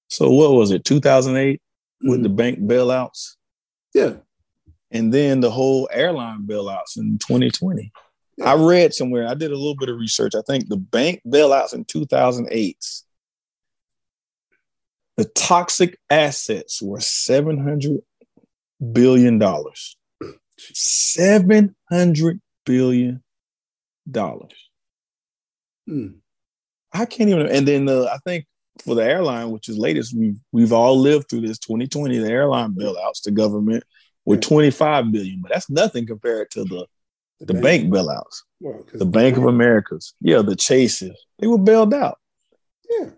[0.08, 0.84] So what was it?
[0.84, 2.10] 2008 mm-hmm.
[2.10, 2.36] with the mm-hmm.
[2.36, 3.34] bank bailouts.
[3.94, 4.14] Yeah.
[4.90, 7.92] And then the whole airline bailouts in 2020.
[8.36, 8.52] Yeah.
[8.52, 9.28] I read somewhere.
[9.28, 10.34] I did a little bit of research.
[10.34, 12.76] I think the bank bailouts in 2008.
[15.16, 18.00] The toxic assets were 700
[18.92, 19.96] billion dollars.
[20.58, 23.22] 700 billion
[24.10, 24.70] dollars.
[25.86, 26.08] Hmm.
[26.92, 27.48] I can't even.
[27.48, 28.46] And then uh, I think
[28.84, 32.18] for the airline, which is latest, we we've all lived through this 2020.
[32.18, 33.84] The airline bailouts, the government
[34.24, 36.86] were 25 billion, but that's nothing compared to the
[37.46, 37.90] the, the bank.
[37.90, 38.42] bank bailouts.
[38.60, 42.18] Well, the Bank of Americas, yeah, the Chases, they were bailed out.
[42.88, 43.10] Yeah,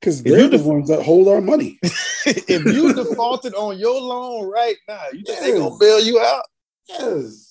[0.00, 1.78] because they're the ones that hold our money.
[1.82, 5.40] if you defaulted on your loan right now, you think yes.
[5.40, 6.44] they gonna bail you out?
[6.88, 7.48] Yes.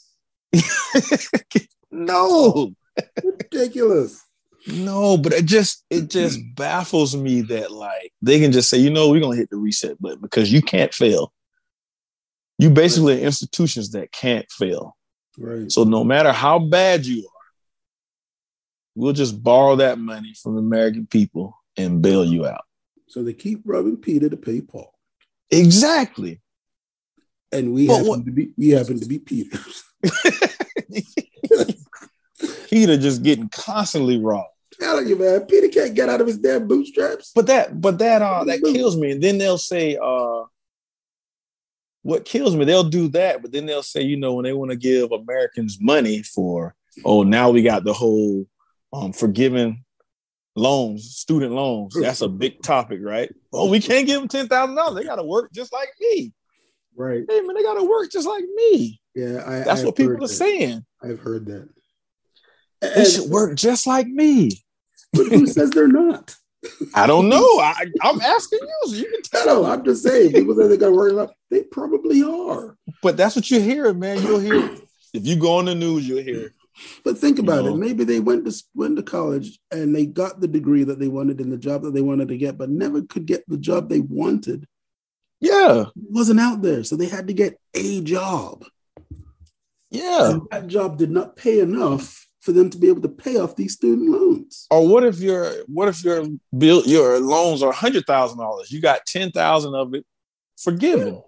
[1.92, 2.74] no.
[3.24, 4.24] Ridiculous.
[4.68, 8.90] No, but it just it just baffles me that like they can just say, you
[8.90, 11.32] know, we're gonna hit the reset button because you can't fail.
[12.58, 14.97] You basically institutions that can't fail.
[15.38, 15.72] Right.
[15.72, 17.46] So no matter how bad you are,
[18.96, 22.66] we'll just borrow that money from the American people and bail you out.
[23.08, 24.94] So they keep rubbing Peter to pay Paul.
[25.52, 26.42] Exactly.
[27.52, 29.58] And we but happen what, to be we happen to be Peter.
[32.70, 34.50] Peter just getting constantly robbed.
[34.80, 37.32] Telling you, man, Peter can't get out of his damn bootstraps.
[37.34, 39.12] But that, but that, uh, that kills me.
[39.12, 40.44] And then they'll say, uh,
[42.08, 44.72] what kills me, they'll do that, but then they'll say, you know, when they want
[44.72, 48.46] to give Americans money for, oh, now we got the whole
[48.94, 49.84] um, forgiving
[50.56, 51.94] loans, student loans.
[52.00, 53.30] That's a big topic, right?
[53.52, 54.96] Oh, we can't give them ten thousand dollars.
[54.96, 56.32] They got to work just like me.
[56.96, 57.26] Right.
[57.28, 59.02] Hey man, they got to work just like me.
[59.14, 60.28] Yeah, I, that's what people are that.
[60.30, 60.86] saying.
[61.04, 61.68] I've heard that.
[62.80, 64.64] They and, should work just like me.
[65.12, 66.34] But who says they're not?
[66.94, 67.60] I don't know.
[67.60, 68.90] I, am asking you.
[68.90, 69.46] So you can tell.
[69.64, 70.34] No, I'm just saying.
[70.34, 71.14] People say they got work.
[71.14, 71.32] Enough.
[71.50, 72.78] They probably are.
[73.02, 74.22] But that's what you hear, man.
[74.22, 74.78] You'll hear.
[75.14, 76.54] If you go on the news, you'll hear.
[77.04, 77.76] But think about you know?
[77.76, 77.80] it.
[77.80, 81.42] Maybe they went to went to college and they got the degree that they wanted
[81.42, 84.02] in the job that they wanted to get, but never could get the job they
[84.02, 84.68] wanted.
[85.40, 88.66] Yeah, it wasn't out there, so they had to get a job.
[89.90, 93.36] Yeah, and that job did not pay enough for them to be able to pay
[93.36, 94.68] off these student loans.
[94.72, 96.26] Or what if your what if your
[96.58, 98.72] bill your loans are hundred thousand dollars?
[98.72, 100.06] You got ten thousand of it
[100.58, 101.16] forgiven.
[101.16, 101.20] Yeah.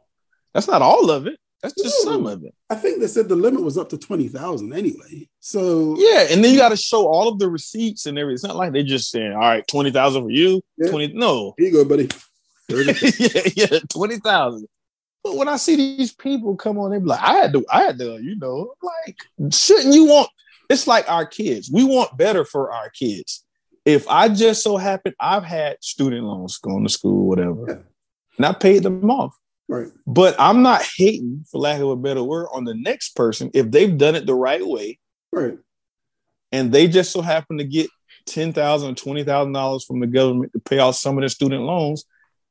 [0.53, 1.37] That's not all of it.
[1.61, 2.55] That's just some of it.
[2.69, 5.27] I think they said the limit was up to twenty thousand anyway.
[5.41, 8.35] So yeah, and then you got to show all of the receipts and everything.
[8.35, 10.89] It's not like they're just saying, "All right, twenty thousand for you." Yeah.
[10.89, 11.53] Twenty, no.
[11.57, 12.07] Here you go, buddy.
[12.69, 14.69] yeah, yeah, twenty thousand.
[15.21, 17.83] But when I see these people come on, they be like, "I had to, I
[17.83, 19.17] had to," you know, like,
[19.51, 20.29] shouldn't you want?
[20.69, 21.69] It's like our kids.
[21.71, 23.43] We want better for our kids.
[23.85, 27.75] If I just so happen I've had student loans going to school, whatever, yeah.
[28.37, 29.35] and I paid them off.
[29.67, 29.87] Right.
[30.05, 33.71] But I'm not hating, for lack of a better word, on the next person if
[33.71, 34.99] they've done it the right way.
[35.31, 35.57] Right.
[36.51, 37.89] And they just so happen to get
[38.25, 41.29] ten thousand or twenty thousand dollars from the government to pay off some of their
[41.29, 42.05] student loans.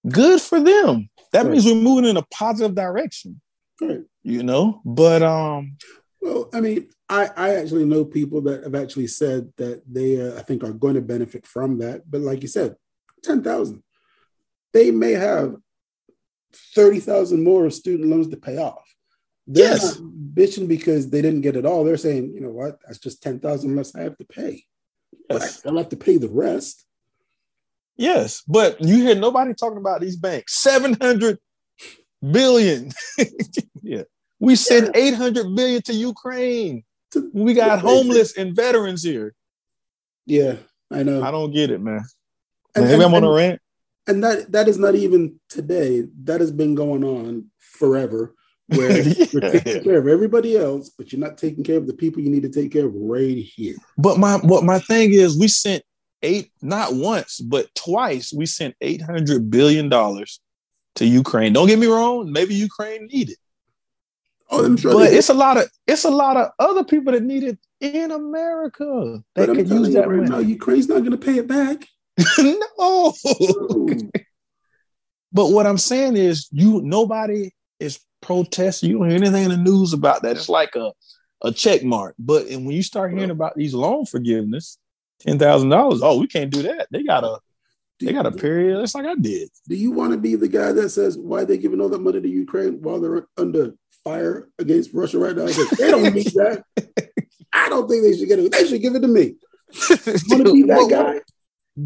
[0.08, 1.08] Good for them.
[1.32, 1.52] That right.
[1.52, 3.40] means we're moving in a positive direction.
[3.80, 4.02] Right.
[4.22, 5.76] You know, but um.
[6.20, 10.38] Well, I mean, I I actually know people that have actually said that they uh,
[10.38, 12.10] I think are going to benefit from that.
[12.10, 12.76] But like you said,
[13.22, 13.82] ten thousand.
[14.74, 15.56] They may have
[16.74, 18.84] 30,000 more student loans to pay off.
[19.46, 19.98] They're yes.
[19.98, 21.84] not bitching because they didn't get it all.
[21.84, 24.64] They're saying, you know what, that's just 10,000 less I have to pay.
[25.12, 25.20] Yes.
[25.28, 26.84] But I still have to pay the rest.
[27.96, 30.54] Yes, but you hear nobody talking about these banks.
[30.62, 31.38] 700
[32.30, 32.92] billion.
[33.82, 34.02] yeah.
[34.40, 35.02] We sent yeah.
[35.14, 36.84] 800 billion to Ukraine.
[37.32, 39.34] We got homeless and veterans here.
[40.26, 40.56] Yeah,
[40.90, 41.22] I know.
[41.22, 42.04] I don't get it, man.
[42.74, 43.60] And, Maybe and, I'm on a rant
[44.08, 46.04] and that that is not even today.
[46.24, 48.34] That has been going on forever.
[48.68, 49.26] Where yeah.
[49.30, 52.30] you're taking care of everybody else, but you're not taking care of the people you
[52.30, 53.76] need to take care of right here.
[53.96, 55.84] But my what my thing is, we sent
[56.22, 58.32] eight not once but twice.
[58.32, 60.40] We sent eight hundred billion dollars
[60.96, 61.52] to Ukraine.
[61.52, 62.32] Don't get me wrong.
[62.32, 63.36] Maybe Ukraine needed.
[64.50, 67.22] Oh, I'm sure but it's a lot of it's a lot of other people that
[67.22, 70.30] need it in America But that I'm could use that right money.
[70.30, 71.86] now, Ukraine's not going to pay it back.
[72.38, 73.14] no.
[75.32, 78.90] But what I'm saying is, you nobody is protesting.
[78.90, 80.36] You don't hear anything in the news about that.
[80.36, 80.92] It's like a,
[81.42, 82.14] a check mark.
[82.18, 84.78] But and when you start hearing about these loan forgiveness,
[85.20, 86.88] ten thousand dollars, oh, we can't do that.
[86.90, 87.38] They got a
[88.00, 88.80] they got a period.
[88.80, 89.48] It's like I did.
[89.68, 92.20] Do you want to be the guy that says why they giving all that money
[92.20, 93.74] to Ukraine while they're under
[94.04, 95.44] fire against Russia right now?
[95.44, 96.64] It's like, they don't need that.
[97.52, 98.52] I don't think they should get it.
[98.52, 99.34] They should give it to me.
[99.90, 101.20] Want to be that But- guy?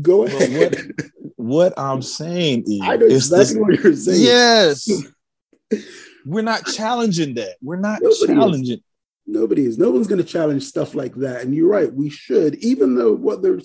[0.01, 0.93] Go but ahead.
[1.37, 4.23] What I'm saying is, I know it's this- what you're saying.
[4.23, 4.89] yes,
[6.27, 7.57] we're not challenging that.
[7.61, 8.27] We're not Nobody is.
[8.27, 8.81] challenging.
[9.27, 9.79] Nobody is.
[9.79, 11.43] No one's going to challenge stuff like that.
[11.43, 11.93] And you're right.
[11.93, 13.61] We should, even though what they're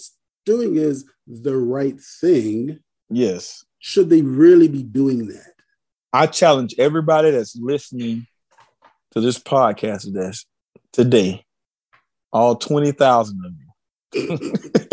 [0.48, 2.80] doing is the right thing.
[3.10, 5.54] Yes, Should they really be doing that?
[6.14, 8.26] I challenge everybody that's listening
[9.12, 10.46] to this podcast that's
[10.92, 11.46] today,
[12.32, 13.54] all 20,000 of
[14.14, 14.40] you.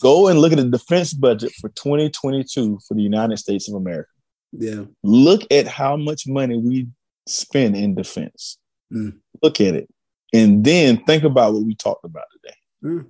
[0.00, 4.08] Go and look at the defense budget for 2022 for the United States of America.
[4.52, 4.84] Yeah.
[5.02, 6.86] Look at how much money we
[7.26, 8.58] spend in defense.
[8.92, 9.18] Mm.
[9.42, 9.88] Look at it.
[10.32, 13.06] And then think about what we talked about today Mm.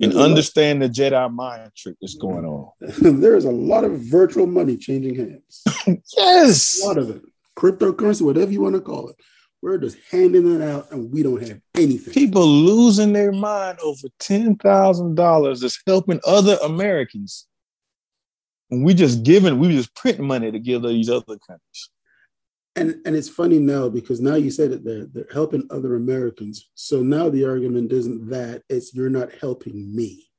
[0.00, 2.70] And There's a lot- understand the Jedi mind trick that's going on.
[3.20, 5.64] There's a lot of virtual money changing hands.
[6.16, 6.80] Yes.
[6.82, 7.22] A lot of it.
[7.56, 9.16] Cryptocurrency, whatever you want to call it.
[9.62, 12.14] We're just handing it out and we don't have anything.
[12.14, 17.46] People losing their mind over $10,000 that's helping other Americans.
[18.70, 21.90] And we just giving, we just printing money to give to these other countries.
[22.76, 26.70] And and it's funny now because now you said it there, they're helping other Americans.
[26.74, 30.30] So now the argument isn't that it's you're not helping me.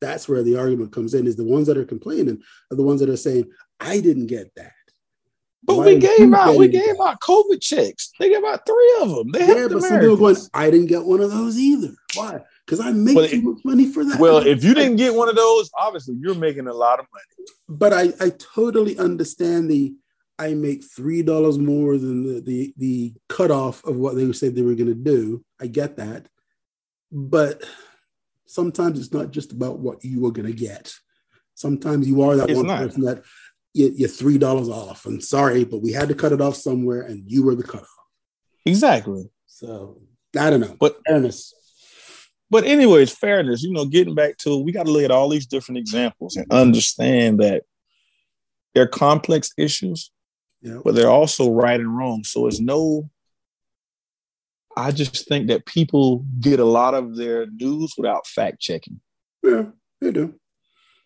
[0.00, 1.26] That's where the argument comes in.
[1.26, 4.54] Is the ones that are complaining are the ones that are saying, I didn't get
[4.56, 4.72] that.
[5.64, 7.02] But Why we gave out, we gave that?
[7.02, 8.12] out COVID checks.
[8.20, 9.32] They gave out three of them.
[9.32, 10.36] They Yeah, but some people going.
[10.54, 11.92] I didn't get one of those either.
[12.14, 12.38] Why?
[12.64, 14.20] Because I make Well, too much money for that.
[14.20, 17.48] Well, if you didn't get one of those, obviously you're making a lot of money.
[17.68, 19.92] but I, I totally understand the
[20.38, 24.62] I make three dollars more than the, the the cutoff of what they said they
[24.62, 25.44] were going to do.
[25.60, 26.28] I get that,
[27.10, 27.62] but
[28.46, 30.94] sometimes it's not just about what you are going to get.
[31.54, 32.78] Sometimes you are that It's one not.
[32.80, 33.22] person that
[33.72, 35.06] you, you're three dollars off.
[35.06, 37.88] And sorry, but we had to cut it off somewhere, and you were the cutoff.
[38.66, 39.30] Exactly.
[39.46, 40.02] So
[40.38, 40.76] I don't know.
[40.78, 41.54] But- fairness,
[42.50, 45.46] But anyways, fairness, you know, getting back to we got to look at all these
[45.46, 47.62] different examples and understand that
[48.74, 50.10] they're complex issues,
[50.62, 52.24] know, but they're also right and wrong.
[52.24, 53.10] So it's no
[54.78, 59.00] I just think that people get a lot of their news without fact checking.
[59.42, 59.66] yeah,
[60.02, 60.34] they do.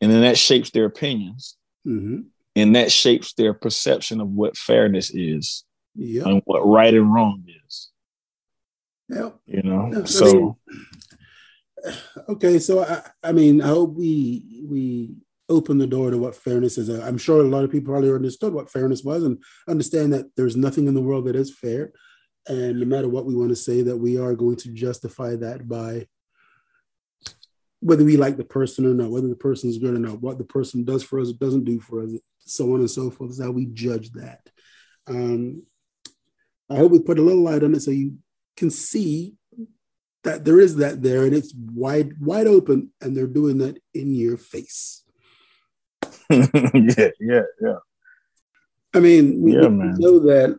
[0.00, 1.56] And then that shapes their opinions.
[1.84, 2.22] hmm
[2.56, 7.44] And that shapes their perception of what fairness is Yeah, and what right and wrong
[7.66, 7.90] is.
[9.08, 9.30] yeah.
[9.46, 9.88] You know?
[9.92, 10.56] Yeah, I So mean,
[12.30, 15.14] okay, so I, I mean, I hope we we
[15.50, 16.88] open the door to what fairness is.
[16.88, 20.56] I'm sure a lot of people probably understood what fairness was and understand that there's
[20.56, 21.92] nothing in the world that is fair,
[22.48, 25.68] and no matter what we want to say, that we are going to justify that
[25.68, 26.06] by
[27.80, 30.38] whether we like the person or not, whether the person is good or not, what
[30.38, 33.30] the person does for us, doesn't do for us, so on and so forth.
[33.30, 34.40] Is how we judge that.
[35.06, 35.64] Um,
[36.70, 38.18] I hope we put a little light on it so you
[38.56, 39.34] can see
[40.22, 44.14] that there is that there and it's wide wide open and they're doing that in
[44.14, 45.02] your face
[46.30, 47.76] yeah, yeah, yeah.
[48.94, 50.58] i mean we, Yeah, we know that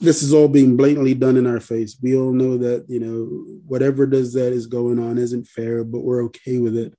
[0.00, 3.26] this is all being blatantly done in our face we all know that you know
[3.66, 6.94] whatever does that is going on isn't fair but we're okay with it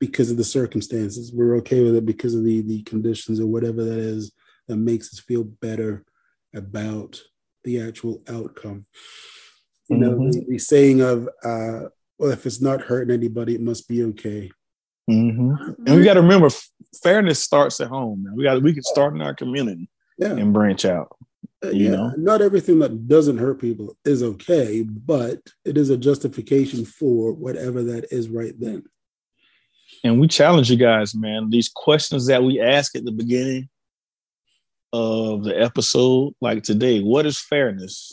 [0.00, 3.82] because of the circumstances we're okay with it because of the the conditions or whatever
[3.84, 4.32] that is
[4.68, 6.04] that makes us feel better
[6.54, 7.20] about
[7.64, 8.86] the actual outcome
[9.88, 10.32] you know Mhm.
[10.32, 11.88] the, the saying of uh
[12.18, 14.50] well if it's not hurting anybody it must be okay
[15.08, 15.54] hmm
[15.86, 16.50] And we got to remember,
[17.02, 18.24] fairness starts at home.
[18.24, 18.34] Man.
[18.36, 19.88] We got we can start in our community
[20.18, 21.16] yeah and branch out.
[21.64, 22.12] Uh, you yeah, know?
[22.16, 27.82] not everything that doesn't hurt people is okay, but it is a justification for whatever
[27.82, 28.84] that is right then.
[30.04, 31.50] And we challenge you guys, man.
[31.50, 33.68] These questions that we ask at the beginning
[34.92, 38.12] of the episode, like today, what is fairness?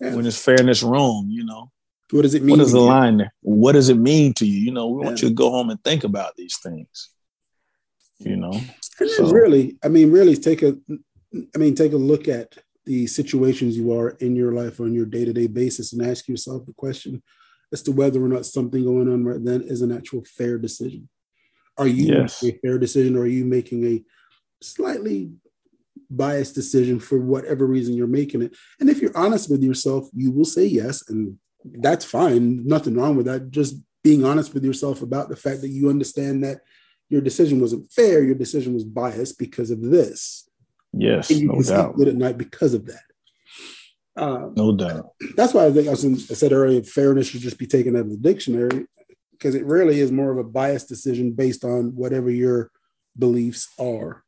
[0.00, 0.14] Yeah.
[0.14, 1.26] When is fairness wrong?
[1.30, 1.72] You know,
[2.14, 2.50] What does it mean?
[2.58, 2.84] what is the you?
[2.84, 3.34] line there?
[3.42, 4.60] What does it mean to you?
[4.60, 5.24] You know, we want Yeah.
[5.24, 7.10] you to go home and think about these things.
[8.20, 8.52] You know,
[9.16, 10.78] So- really, I mean, really take a,
[11.54, 15.06] I mean, take a look at the situations you are in your life on your
[15.06, 17.20] day to day basis and ask yourself the question
[17.72, 21.08] as to whether or not something going on right then is an actual fair decision.
[21.76, 22.40] Are you Yes.
[22.44, 24.04] making a fair decision or are you making a
[24.62, 25.32] slightly
[26.10, 28.54] biased decision for whatever reason you're making it.
[28.78, 32.66] And if you're honest with yourself, you will say yes, and that's fine.
[32.66, 33.50] Nothing wrong with that.
[33.50, 36.58] Just being honest with yourself about the fact that you understand that
[37.08, 40.48] your decision wasn't fair, your decision was biased because of this.
[40.92, 41.96] Yes, and you no can sleep doubt.
[41.96, 43.02] good at night because of that.
[44.16, 45.12] Um, No doubt.
[45.36, 48.02] that's why I think I was- I said earlier, fairness should just be taken out
[48.02, 48.86] of the dictionary
[49.32, 52.70] because it really is more of a biased decision based on whatever your
[53.18, 54.22] beliefs are.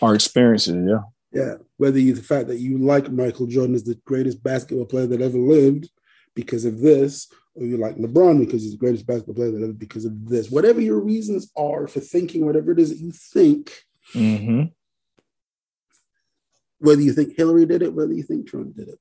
[0.00, 1.00] Our experiences, yeah.
[1.32, 5.06] Yeah, whether you the fact that you like Michael Jordan is the greatest basketball player
[5.06, 5.90] that ever lived
[6.34, 10.04] because of this, or you like LeBron because he's the greatest basketball player ever because
[10.04, 10.50] of this.
[10.50, 13.72] Whatever your reasons are for thinking whatever it is that you think,
[14.14, 14.64] Mm-hmm.
[16.78, 18.98] whether you think Hillary did it, whether you think Trump did it,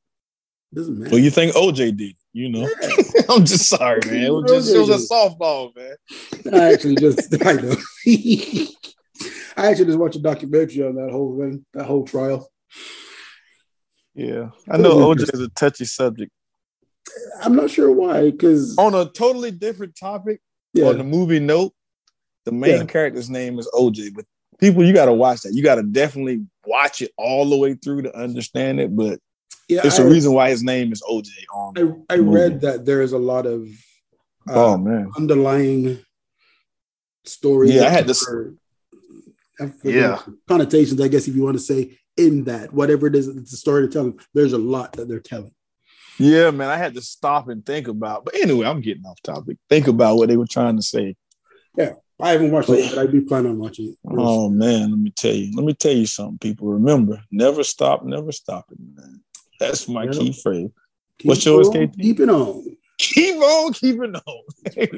[0.73, 1.11] doesn't matter.
[1.11, 2.69] Well, you think OJ did, you know?
[2.82, 3.21] Yeah.
[3.29, 4.23] I'm just sorry, man.
[4.23, 5.95] It was just it was a softball, man.
[6.53, 7.75] I actually just I know.
[9.57, 12.47] I actually just watched a documentary on that whole thing, that whole trial.
[14.13, 14.49] Yeah.
[14.69, 16.32] I know OJ is a touchy subject.
[17.41, 20.41] I'm not sure why, because On a totally different topic,
[20.74, 21.74] yeah, on the movie note,
[22.45, 22.86] the main Yeah.
[22.86, 24.14] character's name is OJ.
[24.16, 24.26] But
[24.59, 25.53] people, you gotta watch that.
[25.53, 28.95] You gotta definitely watch it all the way through to understand it.
[28.95, 29.20] But
[29.68, 32.86] yeah, it's I, a reason why his name is OJ on I, I read that
[32.86, 33.68] there is a lot of
[34.49, 35.09] uh, Oh man.
[35.18, 35.99] underlying
[37.26, 37.72] story.
[37.72, 38.55] Yeah, I had to- occur-
[39.59, 40.22] I forget Yeah.
[40.47, 43.57] connotations, I guess, if you want to say in that, whatever it is, it's a
[43.57, 44.03] story to tell.
[44.05, 44.18] Them.
[44.34, 45.53] There's a lot that they're telling.
[46.20, 46.70] Yeah, man.
[46.70, 48.26] I had to stop and think about.
[48.26, 49.57] But anyway, I'm getting off topic.
[49.70, 51.16] Think about what they were trying to say.
[51.78, 53.97] Yeah, I haven't watched it, but I do plan on watching it.
[54.05, 55.55] Oh man, let me tell you.
[55.55, 56.68] Let me tell you something, people.
[56.68, 59.24] Remember, never stop, never stopping, man.
[59.59, 60.14] That's my Yep.
[60.14, 60.70] key phrase.
[61.20, 61.99] Keep what's yours, on KT?
[62.01, 62.78] Keep it on.
[62.97, 64.43] Keep on keeping on.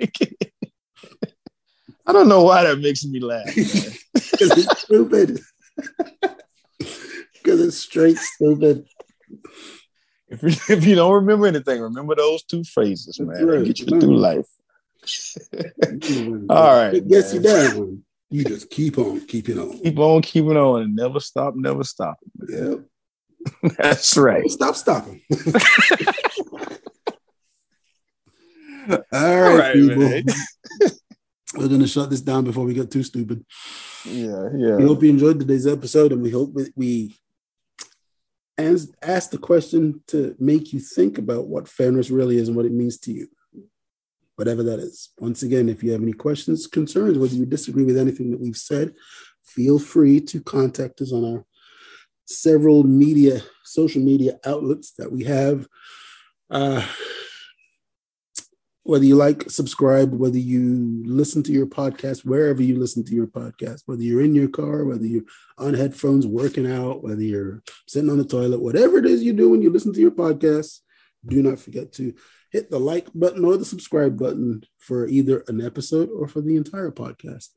[2.05, 3.45] I don't know why that makes me laugh.
[3.55, 4.01] Because
[4.57, 5.39] it's stupid.
[7.43, 8.88] Because it's straight stupid.
[10.34, 13.47] If, you, if you don't remember anything, remember those two phrases, That's man.
[13.47, 13.65] right.
[13.65, 14.47] Get you through life.
[16.49, 18.03] All right, Yes, you down.
[18.29, 19.77] You just keep on keeping on.
[19.79, 22.17] Keep on keeping on and never stop, never stop.
[22.47, 22.79] Yep.
[23.77, 24.49] That's right.
[24.49, 25.21] Stop stopping.
[28.89, 30.34] All All right, right, people.
[31.55, 33.45] We're gonna shut this down before we get too stupid.
[34.05, 34.75] Yeah, yeah.
[34.77, 37.15] We hope you enjoyed today's episode, and we hope that we
[38.58, 42.66] as ask the question to make you think about what fairness really is and what
[42.66, 43.28] it means to you,
[44.36, 45.10] whatever that is.
[45.18, 48.58] Once again, if you have any questions, concerns, whether you disagree with anything that we've
[48.58, 48.93] said,
[49.43, 51.45] feel free to contact us on our
[52.26, 55.68] several media, social media outlets that we have.
[56.49, 56.86] Uh,
[58.84, 63.27] whether you like, subscribe, whether you listen to your podcast, wherever you listen to your
[63.27, 65.23] podcast, whether you're in your car, whether you're
[65.57, 69.49] on headphones working out, whether you're sitting on the toilet, whatever it is you do
[69.49, 70.79] when you listen to your podcast,
[71.25, 72.13] do not forget to
[72.51, 76.57] hit the like button or the subscribe button for either an episode or for the
[76.57, 77.49] entire podcast.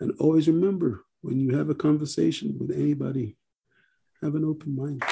[0.00, 3.36] And always remember when you have a conversation with anybody,
[4.20, 5.04] have an open mind.